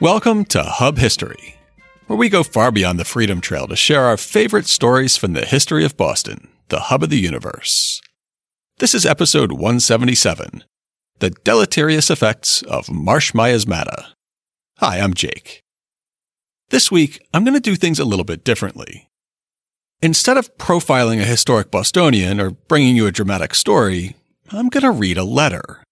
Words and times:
Welcome 0.00 0.44
to 0.44 0.62
Hub 0.62 0.98
History, 0.98 1.56
where 2.06 2.16
we 2.16 2.28
go 2.28 2.44
far 2.44 2.70
beyond 2.70 3.00
the 3.00 3.04
Freedom 3.04 3.40
Trail 3.40 3.66
to 3.66 3.74
share 3.74 4.04
our 4.04 4.16
favorite 4.16 4.68
stories 4.68 5.16
from 5.16 5.32
the 5.32 5.44
history 5.44 5.84
of 5.84 5.96
Boston, 5.96 6.46
the 6.68 6.78
hub 6.82 7.02
of 7.02 7.10
the 7.10 7.18
universe. 7.18 8.00
This 8.78 8.94
is 8.94 9.04
episode 9.04 9.50
177 9.50 10.62
The 11.18 11.30
Deleterious 11.30 12.10
Effects 12.10 12.62
of 12.62 12.88
Marsh 12.88 13.32
Miasmata. 13.32 14.12
Hi, 14.76 15.00
I'm 15.00 15.14
Jake. 15.14 15.62
This 16.68 16.92
week, 16.92 17.20
I'm 17.34 17.42
going 17.42 17.54
to 17.54 17.60
do 17.60 17.74
things 17.74 17.98
a 17.98 18.04
little 18.04 18.24
bit 18.24 18.44
differently. 18.44 19.08
Instead 20.00 20.36
of 20.36 20.56
profiling 20.58 21.20
a 21.20 21.24
historic 21.24 21.72
Bostonian 21.72 22.40
or 22.40 22.52
bringing 22.52 22.94
you 22.94 23.08
a 23.08 23.12
dramatic 23.12 23.52
story, 23.52 24.14
I'm 24.52 24.68
going 24.68 24.84
to 24.84 24.92
read 24.92 25.18
a 25.18 25.24
letter. 25.24 25.82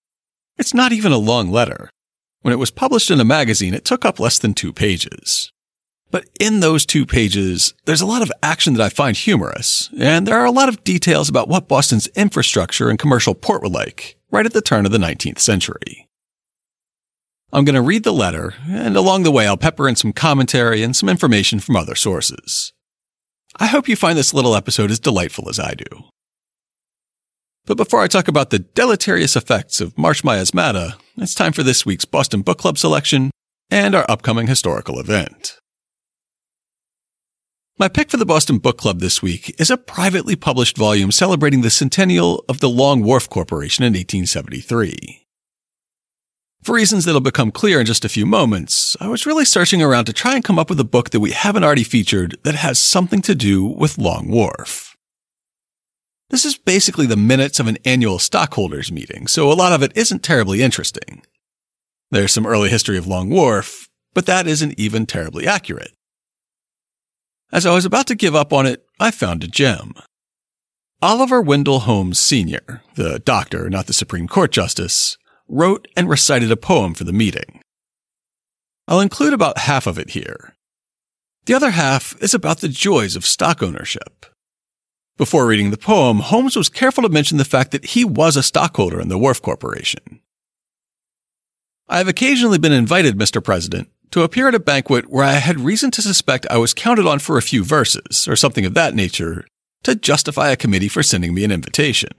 It's 0.57 0.73
not 0.73 0.93
even 0.93 1.11
a 1.11 1.19
long 1.19 1.51
letter. 1.51 1.91
When 2.47 2.53
it 2.53 2.61
was 2.61 2.71
published 2.71 3.11
in 3.11 3.19
a 3.19 3.25
magazine, 3.25 3.75
it 3.75 3.85
took 3.85 4.05
up 4.05 4.21
less 4.21 4.39
than 4.39 4.55
two 4.55 4.73
pages. 4.73 5.51
But 6.13 6.27
in 6.39 6.61
those 6.61 6.87
two 6.87 7.05
pages, 7.05 7.75
there's 7.87 8.01
a 8.01 8.07
lot 8.07 8.23
of 8.23 8.31
action 8.41 8.75
that 8.75 8.85
I 8.85 8.89
find 8.89 9.17
humorous, 9.17 9.91
and 9.99 10.29
there 10.29 10.39
are 10.39 10.45
a 10.45 10.53
lot 10.53 10.69
of 10.69 10.85
details 10.85 11.29
about 11.29 11.49
what 11.49 11.67
Boston's 11.67 12.07
infrastructure 12.15 12.89
and 12.89 13.01
commercial 13.01 13.35
port 13.35 13.63
were 13.63 13.69
like 13.69 14.17
right 14.31 14.47
at 14.47 14.53
the 14.53 14.61
turn 14.61 14.87
of 14.87 14.93
the 14.93 14.99
19th 14.99 15.41
century. 15.41 16.09
I'm 17.53 17.65
going 17.65 17.75
to 17.75 17.83
read 17.83 18.05
the 18.05 18.13
letter, 18.13 18.55
and 18.69 18.97
along 18.97 19.25
the 19.25 19.33
way, 19.33 19.49
I'll 19.49 19.57
pepper 19.57 19.89
in 19.89 19.97
some 19.97 20.13
commentary 20.13 20.85
and 20.85 20.95
some 20.95 21.09
information 21.09 21.59
from 21.59 21.75
other 21.75 21.97
sources. 21.97 22.73
I 23.57 23.67
hope 23.67 23.89
you 23.89 23.97
find 23.97 24.17
this 24.17 24.33
little 24.33 24.55
episode 24.55 24.93
as 24.93 25.01
delightful 25.01 25.49
as 25.49 25.59
I 25.59 25.75
do. 25.75 26.05
But 27.65 27.77
before 27.77 28.03
I 28.03 28.07
talk 28.07 28.29
about 28.29 28.51
the 28.51 28.61
deleterious 28.61 29.35
effects 29.35 29.81
of 29.81 29.99
Marsh 29.99 30.23
Miasmata, 30.23 30.95
it's 31.19 31.35
time 31.35 31.53
for 31.53 31.63
this 31.63 31.87
week's 31.87 32.05
Boston 32.05 32.43
Book 32.43 32.59
Club 32.59 32.77
selection 32.77 33.31
and 33.71 33.95
our 33.95 34.05
upcoming 34.09 34.47
historical 34.47 35.01
event. 35.01 35.59
My 37.79 37.89
pick 37.89 38.11
for 38.11 38.17
the 38.17 38.27
Boston 38.27 38.59
Book 38.59 38.79
Club 38.79 39.01
this 39.01 39.23
week 39.23 39.55
is 39.59 39.71
a 39.71 39.77
privately 39.77 40.37
published 40.37 40.77
volume 40.77 41.11
celebrating 41.11 41.63
the 41.63 41.71
centennial 41.71 42.45
of 42.49 42.61
the 42.61 42.69
Long 42.69 43.03
Wharf 43.03 43.29
Corporation 43.29 43.83
in 43.83 43.93
1873. 43.93 45.27
For 46.63 46.75
reasons 46.75 47.05
that'll 47.05 47.21
become 47.21 47.51
clear 47.51 47.81
in 47.81 47.87
just 47.87 48.05
a 48.05 48.09
few 48.09 48.27
moments, 48.27 48.97
I 49.01 49.09
was 49.09 49.25
really 49.25 49.45
searching 49.45 49.83
around 49.83 50.07
to 50.07 50.13
try 50.13 50.35
and 50.35 50.45
come 50.45 50.59
up 50.59 50.69
with 50.69 50.81
a 50.81 50.85
book 50.85 51.11
that 51.11 51.21
we 51.21 51.31
haven't 51.31 51.65
already 51.65 51.85
featured 51.85 52.37
that 52.43 52.57
has 52.57 52.79
something 52.79 53.23
to 53.23 53.35
do 53.35 53.65
with 53.65 53.99
Long 53.99 54.29
Wharf. 54.29 54.86
This 56.31 56.45
is 56.45 56.59
basically 56.59 57.07
the 57.07 57.17
minutes 57.17 57.61
of 57.61 57.69
an 57.69 57.79
annual 57.85 58.19
stockholders 58.19 58.91
meeting, 58.91 59.27
so 59.27 59.51
a 59.51 59.55
lot 59.55 59.73
of 59.73 59.83
it 59.83 59.97
isn't 59.97 60.23
terribly 60.23 60.63
interesting. 60.63 61.23
There's 62.11 62.33
some 62.33 62.47
early 62.47 62.69
history 62.69 62.99
of 62.99 63.07
Long 63.07 63.31
Wharf, 63.31 63.89
but 64.13 64.27
that 64.27 64.47
isn't 64.47 64.79
even 64.79 65.07
terribly 65.07 65.47
accurate. 65.47 65.93
As 67.53 67.65
I 67.65 67.75
was 67.75 67.85
about 67.85 68.09
to 68.09 68.17
give 68.17 68.35
up 68.35 68.53
on 68.53 68.67
it, 68.67 68.85
I 68.99 69.11
found 69.11 69.45
a 69.45 69.49
gem. 69.49 69.95
Oliver 71.01 71.41
Wendell 71.41 71.81
Holmes 71.81 72.19
Sr., 72.19 72.83
the 72.97 73.21
doctor, 73.21 73.71
not 73.71 73.87
the 73.87 73.93
Supreme 73.93 74.27
Court 74.27 74.51
Justice, 74.51 75.17
wrote 75.47 75.87
and 75.97 76.09
recited 76.09 76.51
a 76.51 76.57
poem 76.57 76.95
for 76.95 77.05
the 77.05 77.13
meeting. 77.13 77.61
I'll 78.89 79.01
include 79.01 79.33
about 79.33 79.59
half 79.59 79.87
of 79.87 79.99
it 79.99 80.11
here. 80.11 80.55
The 81.45 81.55
other 81.55 81.71
half 81.71 82.21
is 82.21 82.35
about 82.35 82.59
the 82.59 82.69
joys 82.69 83.15
of 83.15 83.25
stock 83.27 83.63
ownership. 83.63 84.27
Before 85.17 85.47
reading 85.47 85.71
the 85.71 85.79
poem, 85.79 86.19
Holmes 86.19 86.57
was 86.57 86.69
careful 86.69 87.03
to 87.03 87.09
mention 87.09 87.39
the 87.39 87.45
fact 87.45 87.71
that 87.71 87.87
he 87.87 88.05
was 88.05 88.37
a 88.37 88.43
stockholder 88.43 89.01
in 89.01 89.09
the 89.09 89.17
Wharf 89.17 89.41
Corporation. 89.41 90.21
I 91.89 91.99
have 91.99 92.09
occasionally 92.09 92.59
been 92.59 92.73
invited, 92.73 93.17
Mr. 93.17 93.43
President, 93.43 93.89
to 94.11 94.23
appear 94.23 94.49
at 94.49 94.55
a 94.55 94.61
banquet 94.61 95.09
where 95.09 95.25
I 95.25 95.35
had 95.35 95.61
reason 95.61 95.91
to 95.93 96.03
suspect 96.03 96.47
I 96.51 96.59
was 96.59 96.75
counted 96.75 97.07
on 97.07 97.19
for 97.19 97.39
a 97.39 97.43
few 97.43 97.65
verses, 97.65 98.29
or 98.29 98.37
something 98.37 98.67
of 98.67 98.75
that 98.75 98.95
nature, 98.95 99.47
to 99.85 99.95
justify 99.95 100.51
a 100.51 100.57
committee 100.57 100.89
for 100.89 101.03
sending 101.03 101.33
me 101.33 101.45
an 101.45 101.53
invitation. 101.53 102.11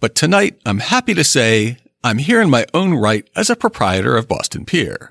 But 0.00 0.16
tonight, 0.16 0.60
I'm 0.66 0.80
happy 0.80 1.14
to 1.14 1.22
say 1.22 1.76
I'm 2.02 2.18
here 2.18 2.40
in 2.40 2.50
my 2.50 2.66
own 2.74 2.94
right 2.94 3.28
as 3.36 3.48
a 3.48 3.54
proprietor 3.54 4.16
of 4.16 4.26
Boston 4.26 4.64
Pier. 4.64 5.10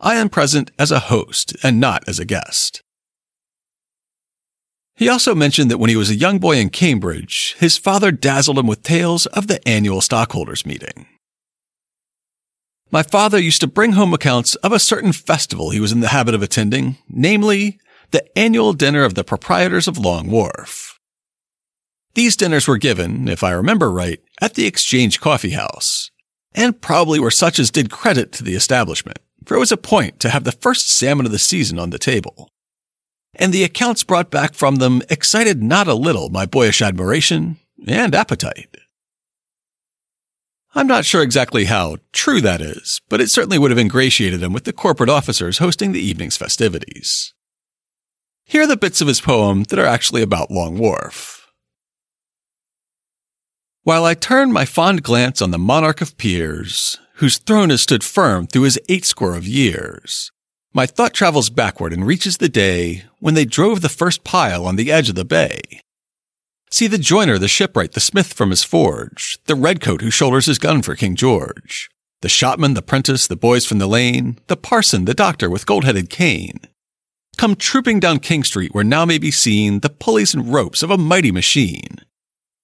I 0.00 0.14
am 0.14 0.28
present 0.28 0.70
as 0.78 0.92
a 0.92 1.00
host 1.00 1.56
and 1.64 1.80
not 1.80 2.06
as 2.06 2.20
a 2.20 2.24
guest. 2.24 2.80
He 5.02 5.08
also 5.08 5.34
mentioned 5.34 5.68
that 5.68 5.78
when 5.78 5.90
he 5.90 5.96
was 5.96 6.10
a 6.10 6.14
young 6.14 6.38
boy 6.38 6.58
in 6.58 6.70
Cambridge, 6.70 7.56
his 7.58 7.76
father 7.76 8.12
dazzled 8.12 8.56
him 8.56 8.68
with 8.68 8.84
tales 8.84 9.26
of 9.26 9.48
the 9.48 9.58
annual 9.66 10.00
stockholders 10.00 10.64
meeting. 10.64 11.08
My 12.92 13.02
father 13.02 13.36
used 13.36 13.60
to 13.62 13.66
bring 13.66 13.94
home 13.94 14.14
accounts 14.14 14.54
of 14.54 14.70
a 14.70 14.78
certain 14.78 15.12
festival 15.12 15.70
he 15.70 15.80
was 15.80 15.90
in 15.90 16.02
the 16.02 16.14
habit 16.14 16.36
of 16.36 16.42
attending, 16.42 16.98
namely, 17.08 17.80
the 18.12 18.22
annual 18.38 18.74
dinner 18.74 19.02
of 19.02 19.14
the 19.14 19.24
proprietors 19.24 19.88
of 19.88 19.98
Long 19.98 20.30
Wharf. 20.30 21.00
These 22.14 22.36
dinners 22.36 22.68
were 22.68 22.78
given, 22.78 23.26
if 23.26 23.42
I 23.42 23.50
remember 23.50 23.90
right, 23.90 24.20
at 24.40 24.54
the 24.54 24.66
Exchange 24.66 25.20
Coffee 25.20 25.50
House, 25.50 26.12
and 26.54 26.80
probably 26.80 27.18
were 27.18 27.32
such 27.32 27.58
as 27.58 27.72
did 27.72 27.90
credit 27.90 28.30
to 28.34 28.44
the 28.44 28.54
establishment, 28.54 29.18
for 29.46 29.56
it 29.56 29.60
was 29.60 29.72
a 29.72 29.76
point 29.76 30.20
to 30.20 30.30
have 30.30 30.44
the 30.44 30.52
first 30.52 30.88
salmon 30.88 31.26
of 31.26 31.32
the 31.32 31.40
season 31.40 31.80
on 31.80 31.90
the 31.90 31.98
table 31.98 32.52
and 33.34 33.52
the 33.52 33.64
accounts 33.64 34.04
brought 34.04 34.30
back 34.30 34.54
from 34.54 34.76
them 34.76 35.02
excited 35.08 35.62
not 35.62 35.88
a 35.88 35.94
little 35.94 36.28
my 36.28 36.46
boyish 36.46 36.82
admiration 36.82 37.56
and 37.86 38.14
appetite. 38.14 38.76
I'm 40.74 40.86
not 40.86 41.04
sure 41.04 41.22
exactly 41.22 41.66
how 41.66 41.98
true 42.12 42.40
that 42.40 42.62
is, 42.62 43.00
but 43.10 43.20
it 43.20 43.30
certainly 43.30 43.58
would 43.58 43.70
have 43.70 43.78
ingratiated 43.78 44.42
him 44.42 44.54
with 44.54 44.64
the 44.64 44.72
corporate 44.72 45.10
officers 45.10 45.58
hosting 45.58 45.92
the 45.92 46.00
evening's 46.00 46.38
festivities. 46.38 47.34
Here 48.44 48.62
are 48.62 48.66
the 48.66 48.76
bits 48.76 49.00
of 49.00 49.08
his 49.08 49.20
poem 49.20 49.64
that 49.64 49.78
are 49.78 49.86
actually 49.86 50.22
about 50.22 50.50
Long 50.50 50.78
Wharf. 50.78 51.52
While 53.82 54.04
I 54.04 54.14
turn 54.14 54.52
my 54.52 54.64
fond 54.64 55.02
glance 55.02 55.42
on 55.42 55.50
the 55.50 55.58
monarch 55.58 56.00
of 56.00 56.16
piers, 56.16 56.98
whose 57.16 57.38
throne 57.38 57.70
has 57.70 57.82
stood 57.82 58.04
firm 58.04 58.46
through 58.46 58.62
his 58.62 58.78
eight 58.88 59.04
score 59.04 59.34
of 59.34 59.46
years, 59.46 60.30
my 60.72 60.86
thought 60.86 61.12
travels 61.12 61.50
backward 61.50 61.92
and 61.92 62.06
reaches 62.06 62.38
the 62.38 62.48
day 62.48 63.04
when 63.22 63.34
they 63.34 63.44
drove 63.44 63.82
the 63.82 63.88
first 63.88 64.24
pile 64.24 64.66
on 64.66 64.74
the 64.74 64.90
edge 64.90 65.08
of 65.08 65.14
the 65.14 65.24
bay. 65.24 65.60
See 66.72 66.88
the 66.88 66.98
joiner, 66.98 67.38
the 67.38 67.46
shipwright, 67.46 67.92
the 67.92 68.00
smith 68.00 68.32
from 68.32 68.50
his 68.50 68.64
forge, 68.64 69.38
the 69.46 69.54
redcoat 69.54 70.00
who 70.00 70.10
shoulders 70.10 70.46
his 70.46 70.58
gun 70.58 70.82
for 70.82 70.96
King 70.96 71.14
George, 71.14 71.88
the 72.20 72.28
shopman, 72.28 72.74
the 72.74 72.82
prentice, 72.82 73.28
the 73.28 73.36
boys 73.36 73.64
from 73.64 73.78
the 73.78 73.86
lane, 73.86 74.40
the 74.48 74.56
parson, 74.56 75.04
the 75.04 75.14
doctor 75.14 75.48
with 75.48 75.66
gold-headed 75.66 76.10
cane. 76.10 76.58
Come 77.36 77.54
trooping 77.54 78.00
down 78.00 78.18
King 78.18 78.42
Street 78.42 78.74
where 78.74 78.82
now 78.82 79.04
may 79.04 79.18
be 79.18 79.30
seen 79.30 79.80
the 79.80 79.90
pulleys 79.90 80.34
and 80.34 80.52
ropes 80.52 80.82
of 80.82 80.90
a 80.90 80.98
mighty 80.98 81.30
machine. 81.30 81.98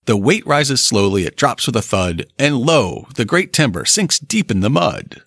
The 0.06 0.16
weight 0.16 0.44
rises 0.44 0.80
slowly, 0.80 1.24
it 1.24 1.36
drops 1.36 1.66
with 1.66 1.76
a 1.76 1.82
thud, 1.82 2.26
and 2.36 2.56
lo, 2.56 3.06
the 3.14 3.24
great 3.24 3.52
timber 3.52 3.84
sinks 3.84 4.18
deep 4.18 4.50
in 4.50 4.58
the 4.58 4.70
mud. 4.70 5.22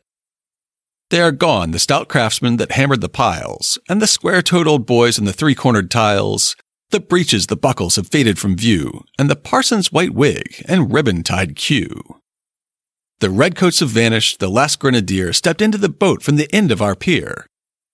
They 1.11 1.19
are 1.19 1.33
gone, 1.33 1.71
the 1.71 1.79
stout 1.79 2.07
craftsmen 2.07 2.55
that 2.55 2.71
hammered 2.71 3.01
the 3.01 3.09
piles, 3.09 3.77
and 3.89 4.01
the 4.01 4.07
square-toed 4.07 4.65
old 4.65 4.85
boys 4.85 5.19
in 5.19 5.25
the 5.25 5.33
three-cornered 5.33 5.91
tiles. 5.91 6.55
The 6.91 7.01
breeches, 7.01 7.47
the 7.47 7.57
buckles 7.57 7.97
have 7.97 8.07
faded 8.07 8.39
from 8.39 8.55
view, 8.55 9.03
and 9.19 9.29
the 9.29 9.35
parson's 9.35 9.91
white 9.91 10.13
wig 10.13 10.63
and 10.69 10.93
ribbon-tied 10.93 11.57
queue. 11.57 12.01
The 13.19 13.29
redcoats 13.29 13.81
have 13.81 13.89
vanished, 13.89 14.39
the 14.39 14.47
last 14.47 14.79
grenadier 14.79 15.33
stepped 15.33 15.61
into 15.61 15.77
the 15.77 15.89
boat 15.89 16.23
from 16.23 16.37
the 16.37 16.47
end 16.55 16.71
of 16.71 16.81
our 16.81 16.95
pier. 16.95 17.45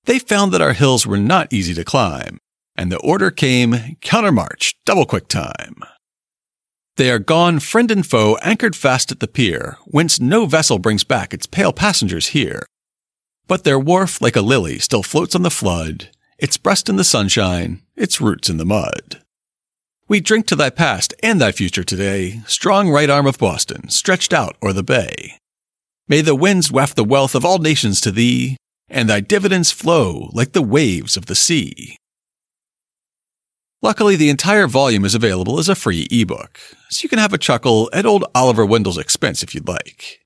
They 0.05 0.19
found 0.19 0.51
that 0.51 0.61
our 0.61 0.73
hills 0.73 1.07
were 1.07 1.17
not 1.17 1.51
easy 1.51 1.73
to 1.73 1.83
climb, 1.83 2.37
and 2.75 2.91
the 2.91 2.99
order 2.99 3.31
came, 3.31 3.97
countermarch, 3.99 4.75
double 4.85 5.07
quick 5.07 5.27
time. 5.27 5.77
They 6.97 7.09
are 7.09 7.17
gone, 7.17 7.61
friend 7.61 7.89
and 7.89 8.05
foe, 8.05 8.37
anchored 8.43 8.75
fast 8.75 9.11
at 9.11 9.21
the 9.21 9.27
pier, 9.27 9.79
whence 9.85 10.19
no 10.19 10.45
vessel 10.45 10.77
brings 10.77 11.03
back 11.03 11.33
its 11.33 11.47
pale 11.47 11.73
passengers 11.73 12.27
here. 12.27 12.67
But 13.47 13.63
their 13.63 13.79
wharf, 13.79 14.21
like 14.21 14.35
a 14.35 14.41
lily, 14.41 14.77
still 14.79 15.03
floats 15.03 15.33
on 15.33 15.43
the 15.43 15.49
flood, 15.49 16.09
its 16.37 16.57
breast 16.57 16.89
in 16.89 16.97
the 16.97 17.03
sunshine, 17.03 17.81
its 17.95 18.19
roots 18.19 18.49
in 18.49 18.57
the 18.57 18.65
mud. 18.65 19.21
We 20.09 20.19
drink 20.19 20.47
to 20.47 20.55
thy 20.55 20.69
past 20.69 21.13
and 21.23 21.39
thy 21.39 21.51
future 21.51 21.83
today, 21.83 22.41
strong 22.45 22.89
right 22.89 23.09
arm 23.09 23.25
of 23.25 23.37
Boston, 23.37 23.89
stretched 23.89 24.33
out 24.33 24.57
o'er 24.61 24.73
the 24.73 24.83
bay. 24.83 25.37
May 26.07 26.21
the 26.21 26.35
winds 26.35 26.71
waft 26.71 26.95
the 26.95 27.03
wealth 27.03 27.35
of 27.35 27.43
all 27.43 27.57
nations 27.57 27.99
to 28.01 28.11
thee, 28.11 28.57
and 28.89 29.09
thy 29.09 29.19
dividends 29.19 29.71
flow 29.71 30.29
like 30.33 30.53
the 30.53 30.61
waves 30.61 31.17
of 31.17 31.25
the 31.25 31.35
sea. 31.35 31.97
Luckily, 33.81 34.15
the 34.15 34.29
entire 34.29 34.67
volume 34.67 35.05
is 35.05 35.13
available 35.13 35.59
as 35.59 35.69
a 35.69 35.75
free 35.75 36.07
ebook, 36.09 36.59
so 36.89 37.03
you 37.03 37.09
can 37.09 37.19
have 37.19 37.33
a 37.33 37.37
chuckle 37.37 37.89
at 37.93 38.05
old 38.05 38.25
Oliver 38.33 38.65
Wendell's 38.65 38.97
expense 38.97 39.43
if 39.43 39.53
you'd 39.53 39.67
like. 39.67 40.19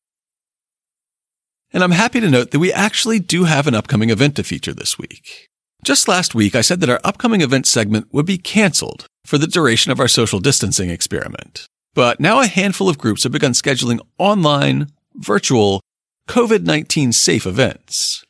And 1.73 1.83
I'm 1.83 1.91
happy 1.91 2.19
to 2.19 2.29
note 2.29 2.51
that 2.51 2.59
we 2.59 2.73
actually 2.73 3.19
do 3.19 3.45
have 3.45 3.67
an 3.67 3.75
upcoming 3.75 4.09
event 4.09 4.35
to 4.35 4.43
feature 4.43 4.73
this 4.73 4.97
week. 4.97 5.47
Just 5.83 6.07
last 6.07 6.35
week, 6.35 6.53
I 6.53 6.61
said 6.61 6.79
that 6.81 6.89
our 6.89 6.99
upcoming 7.03 7.41
event 7.41 7.65
segment 7.65 8.13
would 8.13 8.25
be 8.25 8.37
canceled 8.37 9.07
for 9.25 9.37
the 9.37 9.47
duration 9.47 9.91
of 9.91 9.99
our 9.99 10.07
social 10.07 10.39
distancing 10.39 10.89
experiment. 10.89 11.65
But 11.93 12.19
now 12.19 12.39
a 12.39 12.47
handful 12.47 12.87
of 12.87 12.97
groups 12.97 13.23
have 13.23 13.31
begun 13.31 13.53
scheduling 13.53 13.99
online, 14.17 14.91
virtual, 15.15 15.81
COVID 16.27 16.63
19 16.65 17.11
safe 17.13 17.45
events. 17.45 18.23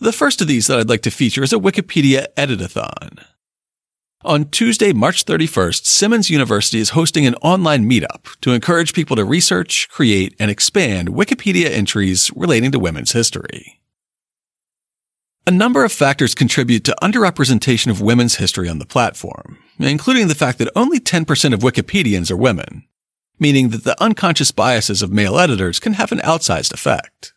The 0.00 0.12
first 0.12 0.40
of 0.40 0.48
these 0.48 0.66
that 0.66 0.78
I'd 0.78 0.88
like 0.88 1.02
to 1.02 1.10
feature 1.10 1.42
is 1.42 1.52
a 1.52 1.58
Wikipedia 1.58 2.26
editathon. 2.36 3.24
On 4.24 4.46
Tuesday, 4.46 4.94
March 4.94 5.26
31st, 5.26 5.84
Simmons 5.84 6.30
University 6.30 6.78
is 6.78 6.90
hosting 6.90 7.26
an 7.26 7.34
online 7.42 7.84
meetup 7.84 8.40
to 8.40 8.52
encourage 8.52 8.94
people 8.94 9.16
to 9.16 9.24
research, 9.24 9.86
create, 9.90 10.34
and 10.38 10.50
expand 10.50 11.08
Wikipedia 11.08 11.66
entries 11.70 12.30
relating 12.34 12.72
to 12.72 12.78
women's 12.78 13.12
history. 13.12 13.82
A 15.46 15.50
number 15.50 15.84
of 15.84 15.92
factors 15.92 16.34
contribute 16.34 16.84
to 16.84 16.96
underrepresentation 17.02 17.90
of 17.90 18.00
women's 18.00 18.36
history 18.36 18.66
on 18.66 18.78
the 18.78 18.86
platform, 18.86 19.58
including 19.78 20.28
the 20.28 20.34
fact 20.34 20.56
that 20.56 20.72
only 20.74 20.98
10% 20.98 21.52
of 21.52 21.60
Wikipedians 21.60 22.30
are 22.30 22.36
women, 22.36 22.84
meaning 23.38 23.68
that 23.68 23.84
the 23.84 24.02
unconscious 24.02 24.52
biases 24.52 25.02
of 25.02 25.12
male 25.12 25.38
editors 25.38 25.78
can 25.78 25.92
have 25.92 26.12
an 26.12 26.20
outsized 26.20 26.72
effect. 26.72 27.33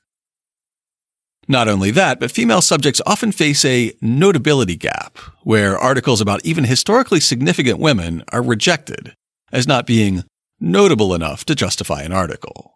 Not 1.47 1.69
only 1.69 1.91
that, 1.91 2.19
but 2.19 2.31
female 2.31 2.61
subjects 2.61 3.01
often 3.05 3.31
face 3.31 3.63
a 3.63 3.93
notability 4.01 4.75
gap, 4.75 5.17
where 5.43 5.77
articles 5.77 6.19
about 6.19 6.45
even 6.45 6.65
historically 6.65 7.21
significant 7.21 7.79
women 7.79 8.23
are 8.33 8.41
rejected 8.41 9.15
as 9.51 9.67
not 9.67 9.87
being 9.87 10.25
notable 10.59 11.13
enough 11.13 11.45
to 11.45 11.55
justify 11.55 12.01
an 12.01 12.11
article. 12.11 12.73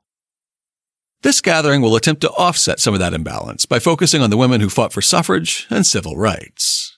This 1.22 1.42
gathering 1.42 1.82
will 1.82 1.96
attempt 1.96 2.22
to 2.22 2.32
offset 2.32 2.80
some 2.80 2.94
of 2.94 3.00
that 3.02 3.14
imbalance 3.14 3.66
by 3.66 3.80
focusing 3.80 4.22
on 4.22 4.30
the 4.30 4.38
women 4.38 4.62
who 4.62 4.70
fought 4.70 4.94
for 4.94 5.02
suffrage 5.02 5.68
and 5.70 5.86
civil 5.86 6.16
rights. 6.16 6.98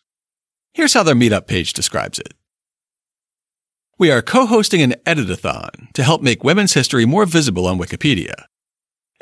Here's 0.74 0.94
how 0.94 1.04
their 1.04 1.16
meetup 1.16 1.48
page 1.48 1.74
describes 1.74 2.20
it. 2.20 2.34
We 3.98 4.12
are 4.12 4.22
co-hosting 4.22 4.82
an 4.82 4.96
editathon 5.06 5.92
to 5.94 6.04
help 6.04 6.22
make 6.22 6.44
women's 6.44 6.74
history 6.74 7.06
more 7.06 7.26
visible 7.26 7.68
on 7.68 7.78
Wikipedia. 7.78 8.46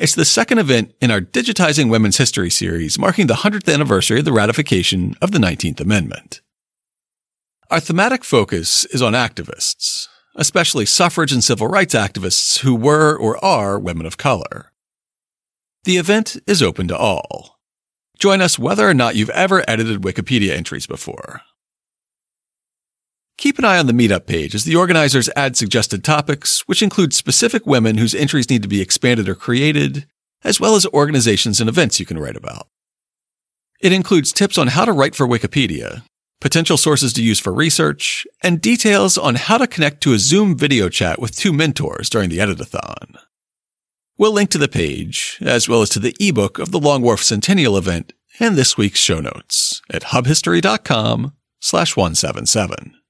It's 0.01 0.15
the 0.15 0.25
second 0.25 0.57
event 0.57 0.95
in 0.99 1.11
our 1.11 1.21
Digitizing 1.21 1.91
Women's 1.91 2.17
History 2.17 2.49
series 2.49 2.97
marking 2.97 3.27
the 3.27 3.35
100th 3.35 3.71
anniversary 3.71 4.17
of 4.17 4.25
the 4.25 4.33
ratification 4.33 5.13
of 5.21 5.29
the 5.29 5.37
19th 5.37 5.79
Amendment. 5.79 6.41
Our 7.69 7.79
thematic 7.79 8.23
focus 8.23 8.83
is 8.85 9.03
on 9.03 9.13
activists, 9.13 10.07
especially 10.35 10.87
suffrage 10.87 11.31
and 11.31 11.43
civil 11.43 11.67
rights 11.67 11.93
activists 11.93 12.61
who 12.61 12.73
were 12.73 13.15
or 13.15 13.37
are 13.45 13.77
women 13.77 14.07
of 14.07 14.17
color. 14.17 14.71
The 15.83 15.97
event 15.97 16.35
is 16.47 16.63
open 16.63 16.87
to 16.87 16.97
all. 16.97 17.59
Join 18.17 18.41
us 18.41 18.57
whether 18.57 18.89
or 18.89 18.95
not 18.95 19.15
you've 19.15 19.29
ever 19.29 19.63
edited 19.67 20.01
Wikipedia 20.01 20.57
entries 20.57 20.87
before. 20.87 21.41
Keep 23.41 23.57
an 23.57 23.65
eye 23.65 23.79
on 23.79 23.87
the 23.87 23.93
meetup 23.93 24.27
page 24.27 24.53
as 24.53 24.65
the 24.65 24.75
organizers 24.75 25.27
add 25.35 25.57
suggested 25.57 26.03
topics, 26.03 26.61
which 26.67 26.83
include 26.83 27.11
specific 27.11 27.65
women 27.65 27.97
whose 27.97 28.13
entries 28.13 28.51
need 28.51 28.61
to 28.61 28.67
be 28.67 28.81
expanded 28.81 29.27
or 29.27 29.33
created, 29.33 30.05
as 30.43 30.59
well 30.59 30.75
as 30.75 30.85
organizations 30.85 31.59
and 31.59 31.67
events 31.67 31.99
you 31.99 32.05
can 32.05 32.19
write 32.19 32.35
about. 32.35 32.67
It 33.79 33.93
includes 33.93 34.31
tips 34.31 34.59
on 34.59 34.67
how 34.67 34.85
to 34.85 34.91
write 34.91 35.15
for 35.15 35.27
Wikipedia, 35.27 36.03
potential 36.39 36.77
sources 36.77 37.13
to 37.13 37.23
use 37.23 37.39
for 37.39 37.51
research, 37.51 38.27
and 38.43 38.61
details 38.61 39.17
on 39.17 39.33
how 39.33 39.57
to 39.57 39.65
connect 39.65 40.01
to 40.01 40.13
a 40.13 40.19
Zoom 40.19 40.55
video 40.55 40.87
chat 40.87 41.19
with 41.19 41.35
two 41.35 41.51
mentors 41.51 42.11
during 42.11 42.29
the 42.29 42.37
editathon. 42.37 43.15
We'll 44.19 44.33
link 44.33 44.51
to 44.51 44.59
the 44.59 44.67
page, 44.67 45.39
as 45.41 45.67
well 45.67 45.81
as 45.81 45.89
to 45.89 45.99
the 45.99 46.15
ebook 46.19 46.59
of 46.59 46.69
the 46.69 46.79
Long 46.79 47.01
Wharf 47.01 47.23
Centennial 47.23 47.75
event 47.75 48.13
and 48.39 48.55
this 48.55 48.77
week's 48.77 48.99
show 48.99 49.19
notes 49.19 49.81
at 49.89 50.03
hubhistory.com 50.03 51.33
slash 51.59 51.97
177. 51.97 53.00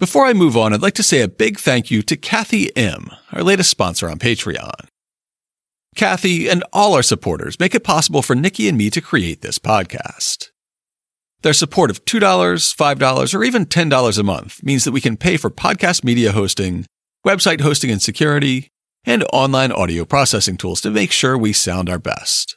Before 0.00 0.26
I 0.26 0.32
move 0.32 0.56
on, 0.56 0.74
I'd 0.74 0.82
like 0.82 0.94
to 0.94 1.04
say 1.04 1.20
a 1.20 1.28
big 1.28 1.56
thank 1.58 1.88
you 1.88 2.02
to 2.02 2.16
Kathy 2.16 2.76
M., 2.76 3.10
our 3.30 3.44
latest 3.44 3.70
sponsor 3.70 4.10
on 4.10 4.18
Patreon. 4.18 4.88
Kathy 5.94 6.48
and 6.48 6.64
all 6.72 6.94
our 6.94 7.02
supporters 7.02 7.60
make 7.60 7.76
it 7.76 7.84
possible 7.84 8.20
for 8.20 8.34
Nikki 8.34 8.68
and 8.68 8.76
me 8.76 8.90
to 8.90 9.00
create 9.00 9.40
this 9.40 9.60
podcast. 9.60 10.48
Their 11.42 11.52
support 11.52 11.92
of 11.92 12.04
$2, 12.06 12.20
$5, 12.20 13.34
or 13.34 13.44
even 13.44 13.66
$10 13.66 14.18
a 14.18 14.22
month 14.24 14.64
means 14.64 14.82
that 14.82 14.90
we 14.90 15.00
can 15.00 15.16
pay 15.16 15.36
for 15.36 15.48
podcast 15.48 16.02
media 16.02 16.32
hosting, 16.32 16.86
website 17.24 17.60
hosting 17.60 17.92
and 17.92 18.02
security, 18.02 18.70
and 19.04 19.24
online 19.32 19.70
audio 19.70 20.04
processing 20.04 20.56
tools 20.56 20.80
to 20.80 20.90
make 20.90 21.12
sure 21.12 21.38
we 21.38 21.52
sound 21.52 21.88
our 21.88 22.00
best. 22.00 22.56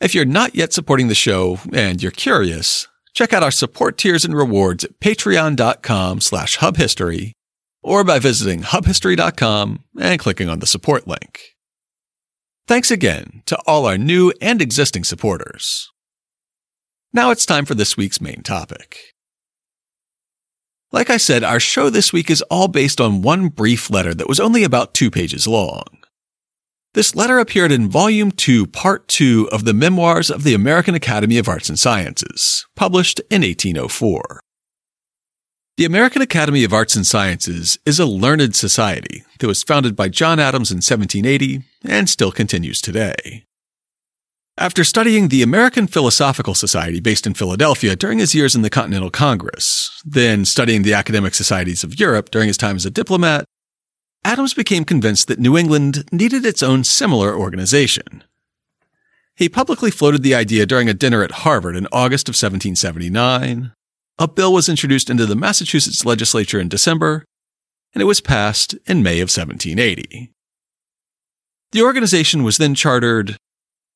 If 0.00 0.14
you're 0.14 0.24
not 0.24 0.54
yet 0.54 0.72
supporting 0.72 1.08
the 1.08 1.16
show 1.16 1.58
and 1.72 2.00
you're 2.00 2.12
curious, 2.12 2.86
check 3.14 3.32
out 3.32 3.42
our 3.42 3.50
support 3.50 3.98
tiers 3.98 4.24
and 4.24 4.36
rewards 4.36 4.84
at 4.84 4.98
patreon.com 5.00 6.20
slash 6.20 6.58
hubhistory 6.58 7.32
or 7.82 8.04
by 8.04 8.18
visiting 8.18 8.62
hubhistory.com 8.62 9.84
and 9.98 10.20
clicking 10.20 10.48
on 10.48 10.58
the 10.58 10.66
support 10.66 11.06
link. 11.06 11.40
Thanks 12.66 12.90
again 12.90 13.42
to 13.46 13.58
all 13.66 13.86
our 13.86 13.96
new 13.96 14.32
and 14.40 14.60
existing 14.60 15.04
supporters. 15.04 15.90
Now 17.12 17.30
it's 17.30 17.46
time 17.46 17.64
for 17.64 17.74
this 17.74 17.96
week's 17.96 18.20
main 18.20 18.42
topic. 18.42 18.98
Like 20.92 21.10
I 21.10 21.16
said, 21.16 21.44
our 21.44 21.60
show 21.60 21.90
this 21.90 22.12
week 22.12 22.30
is 22.30 22.42
all 22.42 22.68
based 22.68 23.00
on 23.00 23.22
one 23.22 23.48
brief 23.48 23.90
letter 23.90 24.14
that 24.14 24.28
was 24.28 24.40
only 24.40 24.64
about 24.64 24.94
two 24.94 25.10
pages 25.10 25.46
long. 25.46 25.84
This 26.98 27.14
letter 27.14 27.38
appeared 27.38 27.70
in 27.70 27.88
Volume 27.88 28.32
2, 28.32 28.66
Part 28.66 29.06
2 29.06 29.50
of 29.52 29.64
the 29.64 29.72
Memoirs 29.72 30.32
of 30.32 30.42
the 30.42 30.52
American 30.52 30.96
Academy 30.96 31.38
of 31.38 31.48
Arts 31.48 31.68
and 31.68 31.78
Sciences, 31.78 32.66
published 32.74 33.20
in 33.30 33.42
1804. 33.42 34.40
The 35.76 35.84
American 35.84 36.22
Academy 36.22 36.64
of 36.64 36.72
Arts 36.72 36.96
and 36.96 37.06
Sciences 37.06 37.78
is 37.86 38.00
a 38.00 38.04
learned 38.04 38.56
society 38.56 39.22
that 39.38 39.46
was 39.46 39.62
founded 39.62 39.94
by 39.94 40.08
John 40.08 40.40
Adams 40.40 40.72
in 40.72 40.78
1780 40.78 41.62
and 41.84 42.08
still 42.08 42.32
continues 42.32 42.80
today. 42.80 43.44
After 44.56 44.82
studying 44.82 45.28
the 45.28 45.44
American 45.44 45.86
Philosophical 45.86 46.54
Society 46.54 46.98
based 46.98 47.28
in 47.28 47.34
Philadelphia 47.34 47.94
during 47.94 48.18
his 48.18 48.34
years 48.34 48.56
in 48.56 48.62
the 48.62 48.70
Continental 48.70 49.10
Congress, 49.10 50.02
then 50.04 50.44
studying 50.44 50.82
the 50.82 50.94
academic 50.94 51.36
societies 51.36 51.84
of 51.84 52.00
Europe 52.00 52.30
during 52.32 52.48
his 52.48 52.56
time 52.56 52.74
as 52.74 52.84
a 52.84 52.90
diplomat, 52.90 53.44
Adams 54.28 54.52
became 54.52 54.84
convinced 54.84 55.26
that 55.26 55.38
New 55.38 55.56
England 55.56 56.04
needed 56.12 56.44
its 56.44 56.62
own 56.62 56.84
similar 56.84 57.34
organization. 57.34 58.22
He 59.34 59.48
publicly 59.48 59.90
floated 59.90 60.22
the 60.22 60.34
idea 60.34 60.66
during 60.66 60.86
a 60.86 60.92
dinner 60.92 61.22
at 61.22 61.46
Harvard 61.46 61.74
in 61.74 61.86
August 61.92 62.28
of 62.28 62.34
1779. 62.34 63.72
A 64.18 64.28
bill 64.28 64.52
was 64.52 64.68
introduced 64.68 65.08
into 65.08 65.24
the 65.24 65.34
Massachusetts 65.34 66.04
legislature 66.04 66.60
in 66.60 66.68
December, 66.68 67.24
and 67.94 68.02
it 68.02 68.04
was 68.04 68.20
passed 68.20 68.74
in 68.84 69.02
May 69.02 69.20
of 69.20 69.30
1780. 69.30 70.30
The 71.72 71.82
organization 71.82 72.42
was 72.42 72.58
then 72.58 72.74
chartered 72.74 73.38